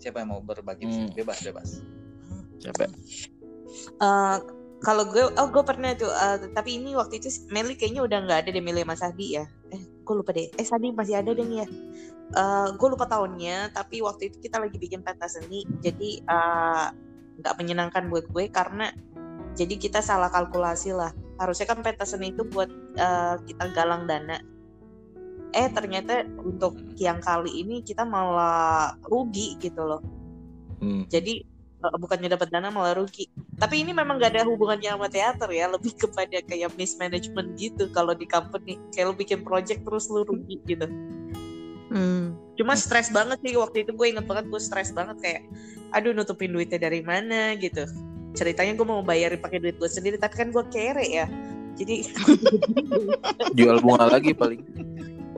siapa 0.00 0.24
yang 0.24 0.32
mau 0.32 0.40
berbagi 0.40 0.88
di 0.88 0.92
sini? 0.96 1.08
Hmm. 1.12 1.16
bebas 1.20 1.38
bebas 1.44 1.70
Siapa? 2.60 2.84
Eh, 4.00 4.38
kalau 4.80 5.04
gue, 5.08 5.24
oh 5.28 5.48
gue 5.48 5.64
pernah 5.64 5.92
tuh, 5.96 6.12
eh, 6.12 6.52
tapi 6.52 6.80
ini 6.80 6.96
waktu 6.96 7.20
itu 7.20 7.28
Meli 7.52 7.76
kayaknya 7.76 8.04
udah 8.04 8.18
nggak 8.28 8.38
ada 8.46 8.50
deh 8.52 8.64
Meli 8.64 8.84
sama 8.84 8.96
Sadi 8.96 9.26
ya. 9.36 9.44
Eh, 9.72 9.80
gue 9.80 10.14
lupa 10.14 10.32
deh. 10.32 10.48
Eh, 10.56 10.66
Sadi 10.66 10.92
masih 10.92 11.20
ada 11.20 11.32
deh 11.32 11.44
nih 11.44 11.64
ya. 11.64 11.68
Eh, 12.30 12.68
gue 12.76 12.88
lupa 12.88 13.04
tahunnya, 13.08 13.72
tapi 13.72 14.04
waktu 14.04 14.32
itu 14.32 14.36
kita 14.44 14.60
lagi 14.60 14.76
bikin 14.76 15.00
pentas 15.00 15.36
seni, 15.36 15.64
jadi 15.80 16.10
eh, 16.24 16.86
nggak 17.40 17.56
menyenangkan 17.56 18.12
buat 18.12 18.28
gue 18.30 18.52
karena 18.52 18.92
jadi 19.58 19.74
kita 19.76 20.00
salah 20.04 20.30
kalkulasi 20.30 20.94
lah. 20.94 21.10
Harusnya 21.40 21.66
kan 21.72 21.80
pentas 21.80 22.12
seni 22.12 22.30
itu 22.30 22.46
buat 22.46 22.70
eh, 22.96 23.36
kita 23.48 23.72
galang 23.74 24.06
dana. 24.06 24.38
Eh 25.50 25.68
ternyata 25.74 26.22
untuk 26.38 26.78
yang 27.00 27.18
kali 27.18 27.66
ini 27.66 27.82
kita 27.82 28.06
malah 28.06 28.94
rugi 29.02 29.58
gitu 29.58 29.82
loh 29.82 30.20
Hmm. 30.80 31.04
jadi 31.12 31.44
eh, 31.84 31.96
bukannya 32.00 32.32
dapat 32.32 32.48
dana 32.48 32.72
malah 32.72 32.96
rugi 32.96 33.28
tapi 33.60 33.84
ini 33.84 33.92
memang 33.92 34.16
gak 34.16 34.32
ada 34.32 34.48
hubungannya 34.48 34.96
sama 34.96 35.12
teater 35.12 35.52
ya 35.52 35.68
lebih 35.68 35.92
kepada 35.92 36.40
kayak 36.40 36.72
mismanagement 36.80 37.52
gitu 37.60 37.92
kalau 37.92 38.16
di 38.16 38.24
company 38.24 38.80
kayak 38.96 39.12
lu 39.12 39.14
bikin 39.14 39.44
project 39.44 39.84
terus 39.84 40.08
lu 40.08 40.24
rugi 40.24 40.56
gitu 40.64 40.88
Hmm. 41.90 42.38
cuma 42.54 42.78
stres 42.78 43.10
banget 43.10 43.42
sih 43.42 43.58
waktu 43.58 43.82
itu 43.82 43.90
gue 43.90 44.06
inget 44.14 44.22
banget 44.22 44.46
gue 44.46 44.60
stres 44.62 44.94
banget 44.94 45.18
kayak 45.18 45.42
aduh 45.90 46.14
nutupin 46.14 46.54
duitnya 46.54 46.78
dari 46.78 47.02
mana 47.02 47.58
gitu 47.58 47.82
ceritanya 48.38 48.78
gue 48.78 48.86
mau 48.86 49.02
bayarin 49.02 49.42
pakai 49.42 49.58
duit 49.58 49.74
gue 49.74 49.90
sendiri 49.90 50.14
tapi 50.14 50.38
kan 50.38 50.48
gue 50.54 50.64
kere 50.70 51.02
ya 51.02 51.26
jadi 51.80 52.04
Jual 53.56 53.80
bunga 53.80 54.12
lagi 54.12 54.36
paling. 54.36 54.60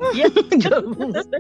Jual 0.62 0.83
bunga. 0.91 1.23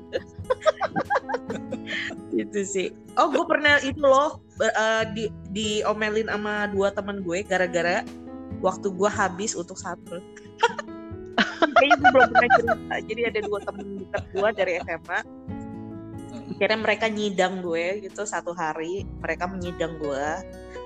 itu 2.32 2.60
sih 2.64 2.88
oh 3.20 3.28
gue 3.28 3.44
pernah 3.44 3.76
itu 3.84 4.00
loh 4.00 4.40
eh, 4.62 5.04
di 5.12 5.24
diomelin 5.52 6.32
sama 6.32 6.70
dua 6.72 6.88
teman 6.94 7.20
gue 7.20 7.44
gara-gara 7.44 8.06
waktu 8.64 8.88
gue 8.88 9.10
habis 9.10 9.52
untuk 9.52 9.76
satu 9.76 10.22
kayaknya 11.76 11.96
gue 11.98 12.10
belum 12.10 12.30
pernah 12.30 12.50
cerita. 12.56 12.94
Jadi 13.06 13.20
ada 13.26 13.40
dua 13.44 13.58
temen 13.62 13.86
dekat 14.00 14.22
gue 14.32 14.48
dari 14.54 14.72
SMA 14.82 15.20
akhirnya 16.52 16.78
mereka 16.78 17.06
nyidang 17.10 17.54
gue 17.58 17.86
gitu 18.06 18.22
satu 18.22 18.54
hari. 18.54 19.02
Mereka 19.18 19.50
menyidang 19.50 19.98
gue 19.98 20.28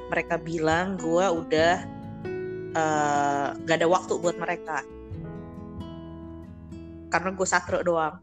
mereka 0.06 0.38
bilang 0.38 0.96
gue 0.96 1.26
udah 1.26 1.74
eh, 2.72 3.48
gak 3.60 3.76
ada 3.76 3.88
waktu 3.88 4.12
buat 4.16 4.36
mereka. 4.40 4.80
Karena 7.12 7.30
gue 7.34 7.46
satro 7.48 7.84
doang. 7.84 8.22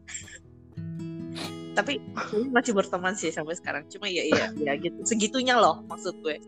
Tapi 1.74 1.98
masih 2.54 2.74
berteman 2.74 3.14
sih 3.18 3.30
sampai 3.34 3.54
sekarang. 3.58 3.86
Cuma 3.90 4.06
ya 4.10 4.22
iya 4.26 4.46
ya 4.58 4.72
gitu. 4.78 5.02
Segitunya 5.06 5.54
loh 5.58 5.82
maksud 5.86 6.18
gue 6.22 6.38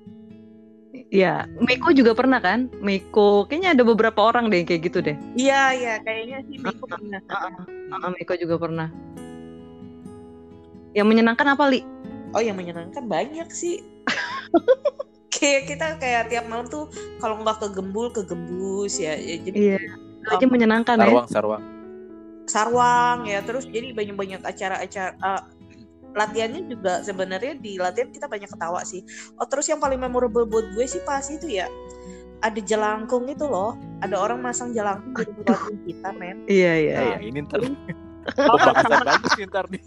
Ya, 1.08 1.46
Meko 1.62 1.94
juga 1.94 2.12
pernah 2.12 2.42
kan? 2.42 2.66
Meko, 2.78 3.46
kayaknya 3.46 3.78
ada 3.78 3.82
beberapa 3.82 4.18
orang 4.20 4.50
deh 4.50 4.58
yang 4.58 4.68
kayak 4.68 4.82
gitu 4.84 4.98
deh. 5.00 5.14
iya 5.34 5.70
iya 5.70 5.94
kayaknya 6.02 6.42
sih 6.44 6.58
Miko 6.58 6.82
pernah 6.84 7.22
Ah, 7.30 8.10
Meko 8.10 8.34
juga 8.34 8.58
pernah. 8.58 8.88
Yang 10.92 11.06
menyenangkan 11.06 11.46
apa, 11.52 11.64
Li? 11.68 11.80
oh 12.34 12.42
yang 12.42 12.58
menyenangkan 12.58 13.06
banyak 13.06 13.48
sih 13.48 13.80
kayak 15.32 15.70
kita 15.70 15.86
kayak 15.96 16.28
tiap 16.28 16.44
malam 16.50 16.66
tuh 16.66 16.90
kalau 17.16 17.38
nggak 17.40 17.64
ke 17.64 17.68
gembul 17.72 18.10
ke 18.10 18.26
gembus 18.26 18.98
ya, 18.98 19.14
ya 19.14 19.36
jadi 19.40 19.56
Iya. 19.56 19.78
Itu 20.20 20.30
aja 20.34 20.46
menyenangkan 20.50 20.96
ya. 20.98 21.06
Sarwang, 21.06 21.26
sarwang. 21.30 21.62
sarwang 22.46 23.18
ya 23.24 23.40
terus 23.40 23.64
jadi 23.66 23.94
banyak-banyak 23.94 24.42
acara-acara 24.42 25.14
eh, 25.14 25.42
latihannya 26.16 26.66
juga 26.66 27.04
sebenarnya 27.04 27.60
di 27.60 27.76
latihan 27.76 28.08
kita 28.08 28.26
banyak 28.26 28.48
ketawa 28.48 28.80
sih. 28.82 29.04
Oh 29.36 29.44
terus 29.44 29.68
yang 29.68 29.78
paling 29.78 30.00
memorable 30.00 30.48
buat 30.48 30.72
gue 30.72 30.88
sih 30.88 31.04
pas 31.04 31.22
itu 31.28 31.46
ya 31.46 31.68
ada 32.40 32.56
jelangkung 32.58 33.28
itu 33.28 33.44
loh. 33.44 33.76
Ada 34.00 34.16
orang 34.16 34.40
masang 34.40 34.72
jelangkung 34.72 35.12
di 35.28 35.42
latihan 35.44 35.76
kita 35.84 36.08
men. 36.12 36.36
Iya, 36.48 36.72
iya, 36.74 36.96
iya. 36.96 37.16
Nah, 37.16 37.20
ini 37.20 37.38
ntar. 37.44 37.60
Oh, 38.42 38.58
bagus 39.06 39.32
nih 39.38 39.46
ntar 39.46 39.64
nih. 39.70 39.82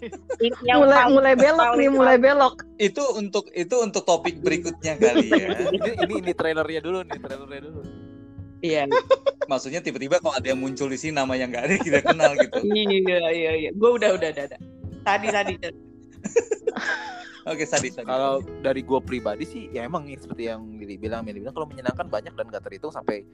yang 0.64 0.80
mulai 0.80 0.96
paling- 0.96 1.12
mulai 1.12 1.34
belok 1.36 1.60
nih, 1.60 1.68
paling- 1.76 1.92
mulai 1.92 2.16
belok. 2.16 2.54
itu 2.80 3.02
untuk 3.12 3.44
itu 3.52 3.74
untuk 3.78 4.02
topik 4.02 4.40
berikutnya 4.40 4.96
kali 4.96 5.28
ya. 5.28 5.46
Ini 5.68 5.90
ini 6.08 6.14
ini 6.24 6.32
trailernya 6.32 6.80
dulu 6.80 6.98
nih, 7.04 7.18
trailernya 7.20 7.60
dulu. 7.68 7.80
iya. 8.62 8.82
Maksudnya 9.44 9.82
tiba-tiba 9.82 10.22
kalau 10.22 10.32
ada 10.32 10.46
yang 10.46 10.62
muncul 10.62 10.86
di 10.86 10.96
sini 10.96 11.18
nama 11.18 11.34
yang 11.34 11.50
nggak 11.50 11.64
ada 11.66 11.74
kita 11.76 12.00
kenal 12.00 12.32
gitu. 12.38 12.62
Iya 12.64 13.28
iya 13.30 13.50
iya 13.56 13.70
gue 13.74 13.90
udah 13.90 14.14
udah 14.14 14.28
udah 14.30 14.44
udah. 14.46 14.60
tadi 15.00 15.26
tadi 15.28 15.54
oke 17.50 17.64
Sadi 17.64 17.88
Sadi 17.90 18.06
Kalau 18.06 18.44
dari 18.60 18.82
gue 18.84 19.00
pribadi 19.00 19.44
sih, 19.48 19.62
ya 19.72 19.84
emang 19.84 20.06
ini 20.06 20.20
seperti 20.20 20.48
yang 20.48 20.62
Mili 20.64 20.96
bilang, 21.00 21.24
Mili 21.24 21.40
bilang 21.40 21.56
kalau 21.56 21.68
menyenangkan 21.68 22.06
banyak 22.06 22.32
dan 22.36 22.46
gak 22.48 22.64
terhitung 22.64 22.92
sampai 22.92 23.24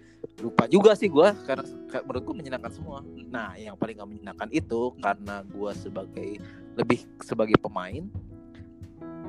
lupa 0.41 0.71
juga 0.71 0.95
sih 0.95 1.11
gue 1.11 1.29
karena 1.45 1.65
kayak 1.91 2.05
menurut 2.07 2.23
gue 2.25 2.37
menyenangkan 2.39 2.73
semua. 2.73 3.03
Nah, 3.31 3.59
yang 3.59 3.75
paling 3.75 3.99
gak 3.99 4.11
menyenangkan 4.11 4.49
itu 4.55 4.95
karena 5.03 5.43
gue 5.47 5.71
sebagai 5.77 6.31
lebih 6.77 7.09
sebagai 7.25 7.57
pemain, 7.57 8.05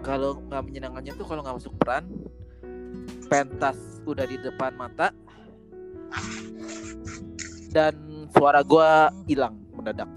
kalau 0.04 0.40
nggak 0.46 0.64
menyenangkannya 0.68 1.14
tuh 1.16 1.26
kalau 1.26 1.42
nggak 1.42 1.58
masuk 1.58 1.74
peran, 1.80 2.06
pentas 3.32 3.78
udah 4.08 4.26
di 4.28 4.38
depan 4.40 4.76
mata 4.76 5.12
dan 7.76 7.96
suara 8.32 8.62
gue 8.64 8.90
hilang 9.28 9.60
mendadak. 9.74 10.10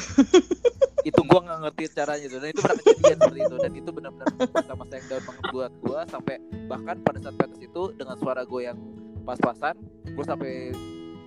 itu 1.02 1.20
gua 1.24 1.40
nggak 1.42 1.58
ngerti 1.64 1.82
caranya 1.92 2.26
itu 2.26 2.36
dan 2.36 2.48
itu 2.48 2.60
pernah 2.60 2.76
kejadian 2.78 3.18
seperti 3.18 3.40
itu 3.40 3.56
dan 3.56 3.72
itu 3.72 3.90
benar-benar 3.90 4.26
masa-masa 4.50 4.92
yang 4.94 5.06
down 5.08 5.22
banget 5.24 5.44
buat 5.50 5.72
gua 5.80 5.98
sampai 6.06 6.34
bahkan 6.66 6.96
pada 7.00 7.18
saat 7.18 7.34
pentas 7.34 7.60
itu 7.60 7.82
dengan 7.94 8.14
suara 8.14 8.42
gue 8.42 8.60
yang 8.62 8.78
pas-pasan 9.20 9.74
gue 10.06 10.24
sampai 10.24 10.52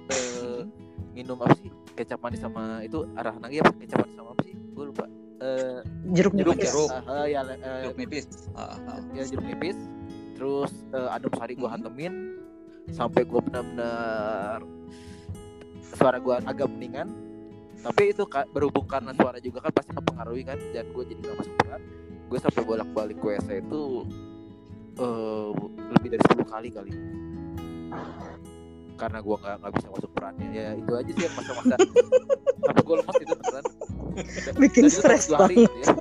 eh, 0.09 0.62
minum 1.12 1.38
apa 1.39 1.53
sih 1.57 1.69
kecap 1.93 2.19
manis 2.19 2.41
sama 2.41 2.81
itu 2.81 3.05
arah 3.13 3.36
lagi 3.38 3.59
apa 3.59 3.71
kecap 3.77 4.01
manis 4.01 4.15
sama 4.15 4.29
apa 4.31 4.41
sih 4.43 4.55
gue 4.55 4.86
lupa 4.88 5.05
eh 5.39 5.79
Jeruk 6.12 6.33
Jeruk, 6.33 6.55
nipis. 6.55 6.71
jeruk. 6.71 6.89
ah, 6.89 7.03
ah, 7.05 7.25
ya 7.25 7.41
eh, 7.43 7.81
Jeruk 7.83 7.97
nipis 7.99 8.25
Ah, 8.55 8.75
ah. 8.88 8.99
ya 9.13 9.23
jeruk 9.23 9.45
nipis 9.45 9.77
terus 10.33 10.71
eh, 10.91 11.09
adem 11.12 11.31
sari 11.36 11.53
gue 11.53 11.63
Hmm. 11.63 11.75
hantemin 11.75 12.13
sampai 12.91 13.23
gue 13.23 13.39
benar-benar 13.39 14.59
suara 15.93 16.17
gue 16.17 16.36
agak 16.43 16.67
mendingan 16.67 17.07
tapi 17.83 18.15
itu 18.15 18.23
ka- 18.25 18.47
berhubung 18.47 18.87
karena 18.87 19.11
suara 19.11 19.37
juga 19.43 19.59
kan 19.59 19.71
pasti 19.75 19.91
mempengaruhi 19.91 20.43
kan 20.47 20.57
dan 20.71 20.87
gue 20.87 21.03
jadi 21.03 21.19
gak 21.19 21.37
masuk 21.43 21.55
peran 21.59 21.81
gue 22.33 22.39
sampai 22.41 22.63
bolak-balik 22.65 23.17
ke 23.21 23.25
WC 23.29 23.49
itu 23.61 23.81
eh, 24.97 25.49
lebih 25.93 26.09
dari 26.17 26.23
10 26.33 26.49
kali 26.49 26.69
kali. 26.73 26.91
Karena 28.97 29.19
gue 29.21 29.35
nggak 29.37 29.55
nggak 29.61 29.73
bisa 29.77 29.87
masuk 29.93 30.09
perannya 30.17 30.47
ya 30.49 30.73
itu 30.73 30.91
aja 30.97 31.11
sih 31.13 31.23
yang 31.29 31.35
masa-masa. 31.37 31.75
Sampai 32.65 32.81
gue 32.81 32.95
lemas 32.97 33.15
itu 33.21 33.35
beneran. 33.37 33.65
Bikin 34.57 34.83
dan 34.89 34.93
stres 34.93 35.23
dua 35.29 35.37
hari 35.45 35.55
gitu 35.65 35.77
ya. 35.81 35.93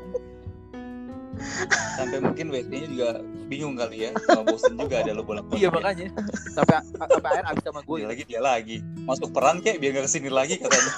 sampai 1.98 2.22
mungkin 2.22 2.54
WC-nya 2.54 2.86
juga 2.86 3.08
bingung 3.50 3.74
kali 3.74 4.06
ya 4.06 4.10
kalau 4.14 4.46
bosen 4.46 4.78
juga 4.78 5.02
ada 5.02 5.10
lo 5.10 5.26
bolak 5.26 5.42
balik 5.50 5.58
iya 5.58 5.68
makanya. 5.74 6.06
Sampai 6.54 6.78
sampai 6.86 7.28
akhir 7.34 7.44
abis 7.50 7.62
sama 7.66 7.80
gue 7.82 7.96
dia 7.98 8.08
lagi 8.08 8.22
dia 8.24 8.40
lagi. 8.40 8.76
Masuk 9.02 9.34
peran 9.34 9.58
kayak 9.58 9.82
biar 9.82 9.90
gak 10.00 10.06
ke 10.06 10.10
sini 10.12 10.30
lagi 10.30 10.54
katanya 10.62 10.92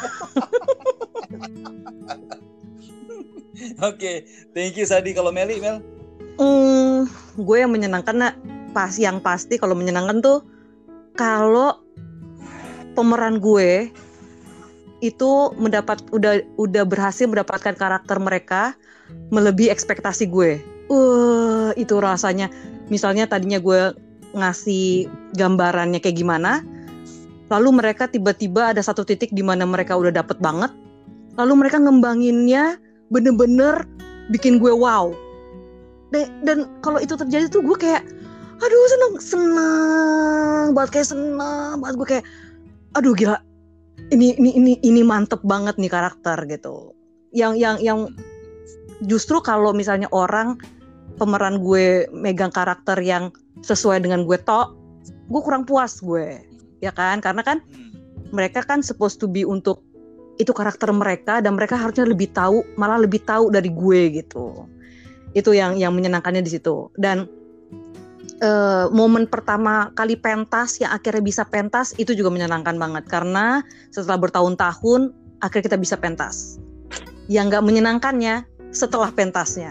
oke 3.88 4.12
thank 4.52 4.76
you 4.76 4.86
Sadi 4.86 5.16
kalau 5.16 5.32
Meli 5.32 5.60
Mel 5.60 5.80
Hmm, 6.34 7.06
gue 7.38 7.56
yang 7.62 7.70
menyenangkan 7.70 8.16
nak 8.18 8.34
pas 8.74 8.90
yang 8.98 9.22
pasti 9.22 9.54
kalau 9.54 9.78
menyenangkan 9.78 10.18
tuh 10.18 10.42
kalau 11.14 11.78
pemeran 12.98 13.38
gue 13.38 13.86
itu 14.98 15.30
mendapat 15.54 16.02
udah 16.10 16.42
udah 16.58 16.82
berhasil 16.82 17.30
mendapatkan 17.30 17.78
karakter 17.78 18.18
mereka 18.18 18.74
melebihi 19.30 19.70
ekspektasi 19.70 20.26
gue. 20.26 20.58
Wah, 20.90 21.70
itu 21.78 21.94
rasanya. 22.02 22.50
Misalnya 22.90 23.28
tadinya 23.28 23.62
gue 23.62 23.94
ngasih 24.34 25.06
gambarannya 25.38 26.02
kayak 26.02 26.18
gimana, 26.18 26.66
lalu 27.46 27.78
mereka 27.78 28.10
tiba-tiba 28.10 28.74
ada 28.74 28.82
satu 28.82 29.06
titik 29.06 29.30
di 29.30 29.46
mana 29.46 29.62
mereka 29.62 29.94
udah 29.94 30.10
dapet 30.10 30.42
banget, 30.42 30.74
lalu 31.34 31.52
mereka 31.66 31.78
ngembanginnya 31.82 32.78
bener-bener 33.10 33.86
bikin 34.32 34.58
gue 34.62 34.72
wow. 34.72 35.12
Dan, 36.14 36.30
dan 36.46 36.58
kalau 36.80 37.02
itu 37.02 37.18
terjadi 37.18 37.50
tuh 37.50 37.62
gue 37.62 37.74
kayak 37.74 38.06
aduh 38.62 38.86
seneng 38.86 39.12
seneng 39.18 40.66
banget 40.72 40.90
kayak 41.00 41.08
seneng 41.10 41.80
banget. 41.82 41.94
Gue 41.98 42.08
kayak 42.08 42.24
aduh 42.94 43.14
gila. 43.14 43.38
Ini 44.14 44.38
ini 44.38 44.50
ini 44.54 44.72
ini 44.84 45.02
mantep 45.02 45.42
banget 45.42 45.74
nih 45.80 45.90
karakter 45.90 46.38
gitu. 46.46 46.94
Yang 47.34 47.52
yang 47.58 47.76
yang 47.82 47.98
justru 49.02 49.42
kalau 49.42 49.74
misalnya 49.74 50.06
orang 50.14 50.54
pemeran 51.18 51.58
gue 51.62 52.06
megang 52.14 52.50
karakter 52.54 52.98
yang 53.02 53.34
sesuai 53.62 54.02
dengan 54.02 54.26
gue 54.26 54.38
tok 54.38 54.74
gue 55.28 55.40
kurang 55.42 55.66
puas 55.66 55.98
gue. 55.98 56.40
Ya 56.78 56.94
kan? 56.94 57.18
Karena 57.18 57.42
kan 57.42 57.58
Hmm. 57.64 57.90
mereka 58.30 58.62
kan 58.62 58.84
supposed 58.84 59.18
to 59.18 59.26
be 59.26 59.42
untuk 59.42 59.82
itu 60.38 60.50
karakter 60.50 60.90
mereka 60.90 61.38
dan 61.38 61.54
mereka 61.54 61.78
harusnya 61.78 62.06
lebih 62.06 62.30
tahu 62.34 62.66
malah 62.74 62.98
lebih 62.98 63.22
tahu 63.22 63.54
dari 63.54 63.70
gue 63.70 64.22
gitu. 64.22 64.66
Itu 65.34 65.54
yang 65.54 65.78
yang 65.78 65.94
menyenangkannya 65.94 66.42
di 66.42 66.50
situ. 66.58 66.90
Dan 66.98 67.26
eh, 68.42 68.86
momen 68.90 69.30
pertama 69.30 69.94
kali 69.94 70.18
pentas 70.18 70.82
yang 70.82 70.90
akhirnya 70.90 71.22
bisa 71.22 71.42
pentas 71.46 71.94
itu 71.98 72.14
juga 72.18 72.34
menyenangkan 72.34 72.74
banget. 72.74 73.04
Karena 73.06 73.62
setelah 73.94 74.18
bertahun-tahun 74.26 75.14
akhirnya 75.38 75.64
kita 75.70 75.78
bisa 75.78 75.96
pentas. 75.98 76.58
Yang 77.30 77.54
nggak 77.54 77.64
menyenangkannya 77.64 78.34
setelah 78.74 79.14
pentasnya. 79.14 79.70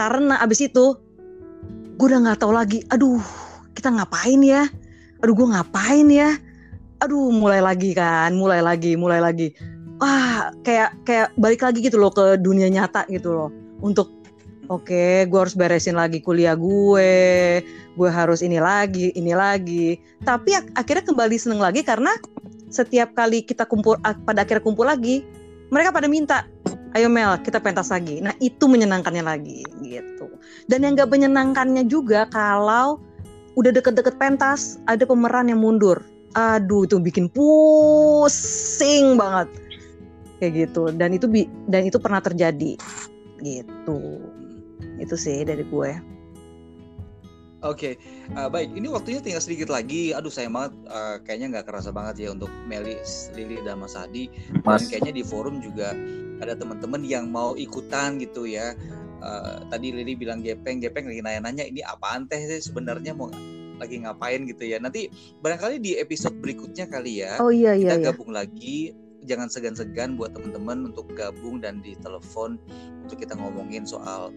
Karena 0.00 0.40
abis 0.40 0.64
itu 0.64 0.96
gue 1.94 2.06
udah 2.08 2.26
nggak 2.26 2.40
tahu 2.40 2.52
lagi 2.56 2.80
aduh 2.88 3.20
kita 3.76 3.92
ngapain 3.92 4.40
ya? 4.40 4.64
Aduh 5.20 5.34
gue 5.36 5.48
ngapain 5.52 6.08
ya? 6.08 6.32
Aduh 7.04 7.28
mulai 7.36 7.60
lagi 7.60 7.92
kan 7.92 8.32
mulai 8.32 8.64
lagi 8.64 8.96
mulai 8.96 9.20
lagi 9.20 9.52
wah 10.04 10.52
kayak 10.60 10.90
kayak 11.08 11.28
balik 11.40 11.64
lagi 11.64 11.80
gitu 11.80 11.96
loh 11.96 12.12
ke 12.12 12.36
dunia 12.36 12.68
nyata 12.68 13.08
gitu 13.08 13.32
loh. 13.32 13.48
Untuk 13.80 14.12
oke 14.68 15.24
gue 15.24 15.38
harus 15.40 15.56
beresin 15.56 15.96
lagi 15.96 16.20
kuliah 16.20 16.56
gue 16.56 17.12
gue 17.96 18.10
harus 18.12 18.44
ini 18.44 18.60
lagi 18.60 19.16
ini 19.16 19.32
lagi. 19.32 19.96
Tapi 20.20 20.60
ak- 20.60 20.72
akhirnya 20.76 21.04
kembali 21.08 21.36
seneng 21.40 21.60
lagi 21.64 21.80
karena 21.80 22.12
setiap 22.68 23.16
kali 23.16 23.40
kita 23.48 23.64
kumpul 23.64 23.96
pada 24.02 24.44
akhirnya 24.44 24.60
kumpul 24.60 24.84
lagi 24.84 25.24
mereka 25.72 25.94
pada 25.94 26.10
minta 26.10 26.44
ayo 26.92 27.08
Mel 27.08 27.40
kita 27.40 27.64
pentas 27.64 27.88
lagi. 27.88 28.20
Nah 28.20 28.36
itu 28.44 28.68
menyenangkannya 28.68 29.24
lagi 29.24 29.64
gitu. 29.80 30.28
Dan 30.68 30.84
yang 30.84 30.92
gak 30.96 31.12
menyenangkannya 31.12 31.88
juga 31.88 32.28
kalau 32.28 33.00
udah 33.56 33.70
deket-deket 33.72 34.20
pentas 34.20 34.76
ada 34.84 35.08
pemeran 35.08 35.48
yang 35.48 35.64
mundur. 35.64 36.04
Aduh 36.34 36.82
itu 36.82 36.98
bikin 36.98 37.30
pusing 37.30 39.14
banget 39.14 39.63
kayak 40.44 40.68
gitu 40.68 40.92
dan 40.92 41.16
itu 41.16 41.24
bi- 41.24 41.48
dan 41.64 41.88
itu 41.88 41.96
pernah 41.96 42.20
terjadi 42.20 42.76
gitu 43.40 43.98
itu 45.00 45.14
sih 45.16 45.40
dari 45.48 45.64
gue 45.64 46.14
Oke, 47.64 47.96
eh, 48.28 48.48
baik. 48.52 48.76
Ini 48.76 48.92
waktunya 48.92 49.24
tinggal 49.24 49.40
sedikit 49.40 49.72
lagi. 49.72 50.12
Aduh, 50.12 50.28
sayang 50.28 50.52
banget. 50.52 50.76
eh, 50.84 51.16
kayaknya 51.24 51.46
nggak 51.56 51.66
kerasa 51.72 51.96
banget 51.96 52.28
ya 52.28 52.36
untuk 52.36 52.52
Meli, 52.68 53.00
Lili, 53.32 53.56
dan 53.64 53.80
Mas 53.80 53.96
Hadi. 53.96 54.28
Mas. 54.68 54.84
Dan 54.84 54.92
kayaknya 54.92 55.12
di 55.16 55.24
forum 55.24 55.64
juga 55.64 55.96
ada 56.44 56.52
teman-teman 56.60 57.00
yang 57.08 57.32
mau 57.32 57.56
ikutan 57.56 58.20
gitu 58.20 58.44
ya. 58.44 58.76
Eh, 59.24 59.56
tadi 59.72 59.96
Lili 59.96 60.12
bilang 60.12 60.44
gepeng, 60.44 60.76
gepeng 60.84 61.08
lagi 61.08 61.24
nanya-nanya 61.24 61.64
ini 61.64 61.80
apaan 61.80 62.28
teh 62.28 62.36
sih 62.36 62.68
sebenarnya 62.68 63.16
mau 63.16 63.32
lagi 63.80 63.96
ngapain 63.96 64.44
gitu 64.44 64.68
ya. 64.68 64.76
Nanti 64.76 65.08
barangkali 65.40 65.80
di 65.80 65.96
episode 65.96 66.36
berikutnya 66.44 66.84
kali 66.84 67.24
ya 67.24 67.40
oh 67.40 67.48
iya 67.48 67.72
iya 67.72 67.96
kita 67.96 67.96
iya 67.96 68.04
gabung 68.12 68.28
lagi. 68.28 68.92
Jangan 69.24 69.48
segan-segan 69.48 70.20
buat 70.20 70.36
teman-teman 70.36 70.92
untuk 70.92 71.08
gabung 71.16 71.64
dan 71.64 71.80
di 71.80 71.96
telepon 71.96 72.60
untuk 73.04 73.16
kita 73.20 73.36
ngomongin 73.36 73.88
soal 73.88 74.32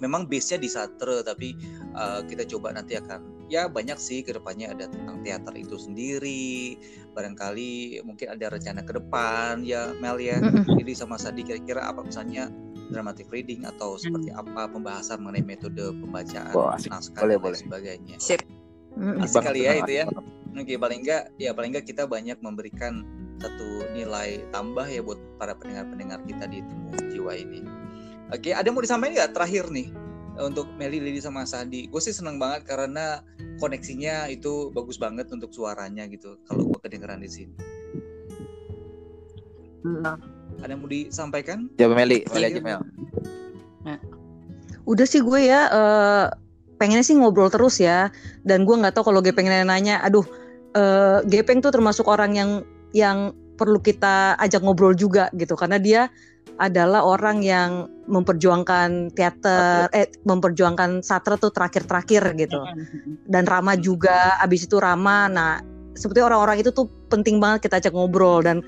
memang 0.00 0.28
base-nya 0.28 0.60
di 0.60 0.68
Satre 0.68 1.24
tapi 1.24 1.56
uh, 1.96 2.20
kita 2.24 2.44
coba 2.44 2.76
nanti 2.76 3.00
akan 3.00 3.48
ya 3.48 3.70
banyak 3.70 3.96
sih 3.96 4.20
ke 4.26 4.34
depannya 4.34 4.74
ada 4.74 4.90
tentang 4.90 5.22
teater 5.22 5.54
itu 5.54 5.78
sendiri 5.78 6.76
barangkali 7.14 8.02
mungkin 8.02 8.26
ada 8.34 8.52
rencana 8.52 8.82
ke 8.82 8.92
depan 8.96 9.62
ya 9.62 9.94
Mel 10.02 10.18
ya 10.20 10.42
jadi 10.66 10.92
sama 10.92 11.16
Sadi 11.16 11.46
kira-kira 11.46 11.86
apa 11.86 12.02
misalnya 12.04 12.50
dramatic 12.90 13.30
reading 13.32 13.66
atau 13.66 13.98
seperti 13.98 14.30
apa 14.30 14.70
pembahasan 14.70 15.22
mengenai 15.22 15.42
metode 15.42 15.94
pembacaan 16.02 16.52
Wah, 16.54 16.76
asik. 16.78 16.90
naskah 16.92 17.22
Boleh, 17.24 17.38
dan 17.38 17.44
boleh. 17.44 17.58
sebagainya 17.58 18.16
Sip. 18.20 18.42
Asik 19.20 19.44
kali 19.44 19.68
ya 19.68 19.76
itu 19.76 19.92
ya. 19.92 20.04
Oke 20.56 20.80
paling 20.80 21.04
enggak 21.04 21.28
ya 21.36 21.52
paling 21.52 21.68
enggak 21.74 21.84
kita 21.84 22.08
banyak 22.08 22.40
memberikan 22.40 23.04
satu 23.36 23.92
nilai 23.92 24.40
tambah 24.50 24.86
ya 24.88 25.04
buat 25.04 25.20
para 25.36 25.52
pendengar-pendengar 25.56 26.24
kita 26.24 26.48
di 26.48 26.64
temu 26.64 26.90
jiwa 27.12 27.32
ini. 27.36 27.60
Oke, 28.34 28.50
ada 28.50 28.66
yang 28.66 28.74
mau 28.74 28.82
disampaikan 28.82 29.14
nggak 29.22 29.32
terakhir 29.36 29.70
nih 29.70 29.88
untuk 30.42 30.66
Meli, 30.76 30.98
Lili 30.98 31.20
sama 31.22 31.46
Sandi? 31.46 31.86
Gue 31.88 32.02
sih 32.02 32.12
seneng 32.12 32.36
banget 32.42 32.68
karena 32.68 33.22
koneksinya 33.62 34.28
itu 34.28 34.74
bagus 34.74 34.98
banget 34.98 35.30
untuk 35.32 35.54
suaranya 35.54 36.04
gitu. 36.10 36.36
Kalau 36.44 36.66
gue 36.66 36.78
kedengeran 36.82 37.22
di 37.22 37.30
sini. 37.30 37.54
Ada 40.60 40.72
yang 40.74 40.80
mau 40.82 40.90
disampaikan? 40.90 41.70
Coba 41.78 41.94
Meli, 41.94 42.26
Meli 42.34 42.46
aja. 42.50 42.60
Mel. 42.60 42.80
udah 44.86 45.02
sih 45.02 45.18
gue 45.18 45.50
ya 45.50 45.66
eh, 45.66 46.26
pengennya 46.78 47.02
sih 47.02 47.18
ngobrol 47.18 47.50
terus 47.50 47.82
ya 47.82 48.06
dan 48.46 48.62
gue 48.62 48.74
nggak 48.78 48.94
tahu 48.94 49.10
kalau 49.10 49.18
gue 49.18 49.34
pengen 49.34 49.66
nanya 49.66 49.98
aduh 49.98 50.22
eh, 50.78 51.26
Gepeng 51.26 51.58
tuh 51.58 51.74
termasuk 51.74 52.06
orang 52.06 52.38
yang 52.38 52.50
yang 52.96 53.36
perlu 53.60 53.76
kita 53.80 54.36
ajak 54.40 54.64
ngobrol 54.64 54.96
juga 54.96 55.28
gitu. 55.36 55.52
Karena 55.52 55.76
dia 55.76 56.08
adalah 56.56 57.04
orang 57.04 57.44
yang 57.44 57.84
memperjuangkan 58.08 59.12
teater 59.12 59.92
eh 59.92 60.08
memperjuangkan 60.24 61.04
sastra 61.04 61.36
tuh 61.36 61.52
terakhir-terakhir 61.52 62.32
gitu. 62.40 62.64
Dan 63.28 63.44
Rama 63.44 63.76
juga 63.76 64.40
abis 64.40 64.64
itu 64.64 64.80
Rama. 64.80 65.28
Nah 65.28 65.60
seperti 65.96 66.20
orang-orang 66.24 66.60
itu 66.64 66.72
tuh 66.72 66.88
penting 67.12 67.40
banget 67.40 67.68
kita 67.68 67.80
ajak 67.80 67.92
ngobrol. 67.92 68.40
Dan 68.40 68.64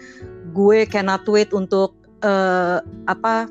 gue 0.52 0.84
cannot 0.84 1.24
wait 1.28 1.52
untuk 1.56 1.96
eh, 2.20 2.84
apa 3.08 3.48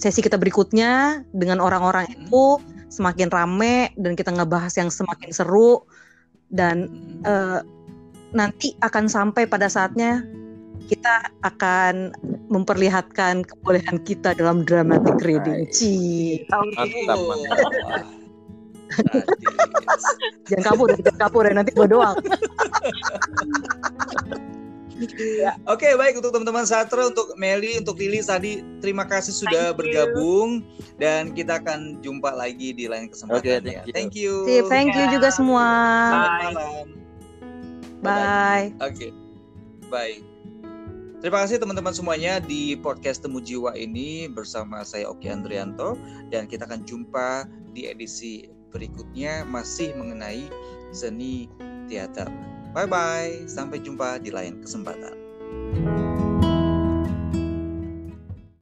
sesi 0.00 0.24
kita 0.24 0.40
berikutnya 0.40 1.24
dengan 1.36 1.60
orang-orang 1.60 2.08
itu 2.08 2.56
semakin 2.88 3.28
rame 3.28 3.92
dan 4.00 4.16
kita 4.16 4.32
ngebahas 4.32 4.72
yang 4.80 4.88
semakin 4.88 5.30
seru. 5.36 5.84
Dan 6.48 6.88
Hmm. 7.22 7.79
Nanti 8.30 8.74
akan 8.82 9.10
sampai 9.10 9.46
pada 9.46 9.66
saatnya 9.66 10.22
kita 10.90 11.30
akan 11.46 12.10
memperlihatkan 12.50 13.46
kebolehan 13.46 14.02
kita 14.02 14.34
dalam 14.34 14.66
dramatic 14.66 15.22
reading. 15.22 15.70
Ci. 15.70 15.94
Jangan 20.50 20.64
kabur, 20.66 20.90
ya, 20.90 20.98
jangan 20.98 21.18
kabur 21.22 21.46
ya 21.46 21.54
nanti 21.54 21.70
gue 21.70 21.86
doang. 21.86 22.18
Oke 25.70 25.88
baik 25.96 26.18
untuk 26.20 26.34
teman-teman 26.34 26.66
Satra, 26.66 27.08
untuk 27.08 27.32
Meli, 27.38 27.78
untuk 27.80 27.96
Lili 27.96 28.20
tadi 28.20 28.60
terima 28.84 29.06
kasih 29.08 29.32
sudah 29.32 29.72
Thank 29.72 29.78
you. 29.78 29.78
bergabung 29.78 30.48
dan 31.00 31.32
kita 31.32 31.62
akan 31.62 32.02
jumpa 32.04 32.34
lagi 32.36 32.76
di 32.76 32.84
lain 32.90 33.08
kesempatan 33.08 33.62
Oke, 33.64 33.78
ya. 33.78 33.82
thank 33.86 33.86
you. 33.86 33.94
Thank 33.94 34.12
you. 34.18 34.32
Sip, 34.44 34.64
thank 34.68 34.92
you 34.92 35.06
juga 35.08 35.32
semua. 35.32 35.64
Selamat 36.10 36.30
Bye. 36.34 36.44
malam. 36.52 37.09
Bye. 38.00 38.72
Oke, 38.80 39.12
baik. 39.92 40.24
Terima 41.20 41.44
kasih 41.44 41.60
teman-teman 41.60 41.92
semuanya 41.92 42.40
di 42.40 42.72
podcast 42.80 43.20
Temu 43.20 43.44
Jiwa 43.44 43.76
ini 43.76 44.24
bersama 44.24 44.80
saya 44.80 45.04
Oki 45.12 45.28
Andrianto 45.28 46.00
dan 46.32 46.48
kita 46.48 46.64
akan 46.64 46.80
jumpa 46.88 47.44
di 47.76 47.92
edisi 47.92 48.48
berikutnya 48.72 49.44
masih 49.44 49.92
mengenai 50.00 50.48
seni 50.96 51.44
teater. 51.92 52.24
Bye 52.72 52.88
bye, 52.88 53.44
sampai 53.44 53.84
jumpa 53.84 54.16
di 54.24 54.32
lain 54.32 54.64
kesempatan. 54.64 55.12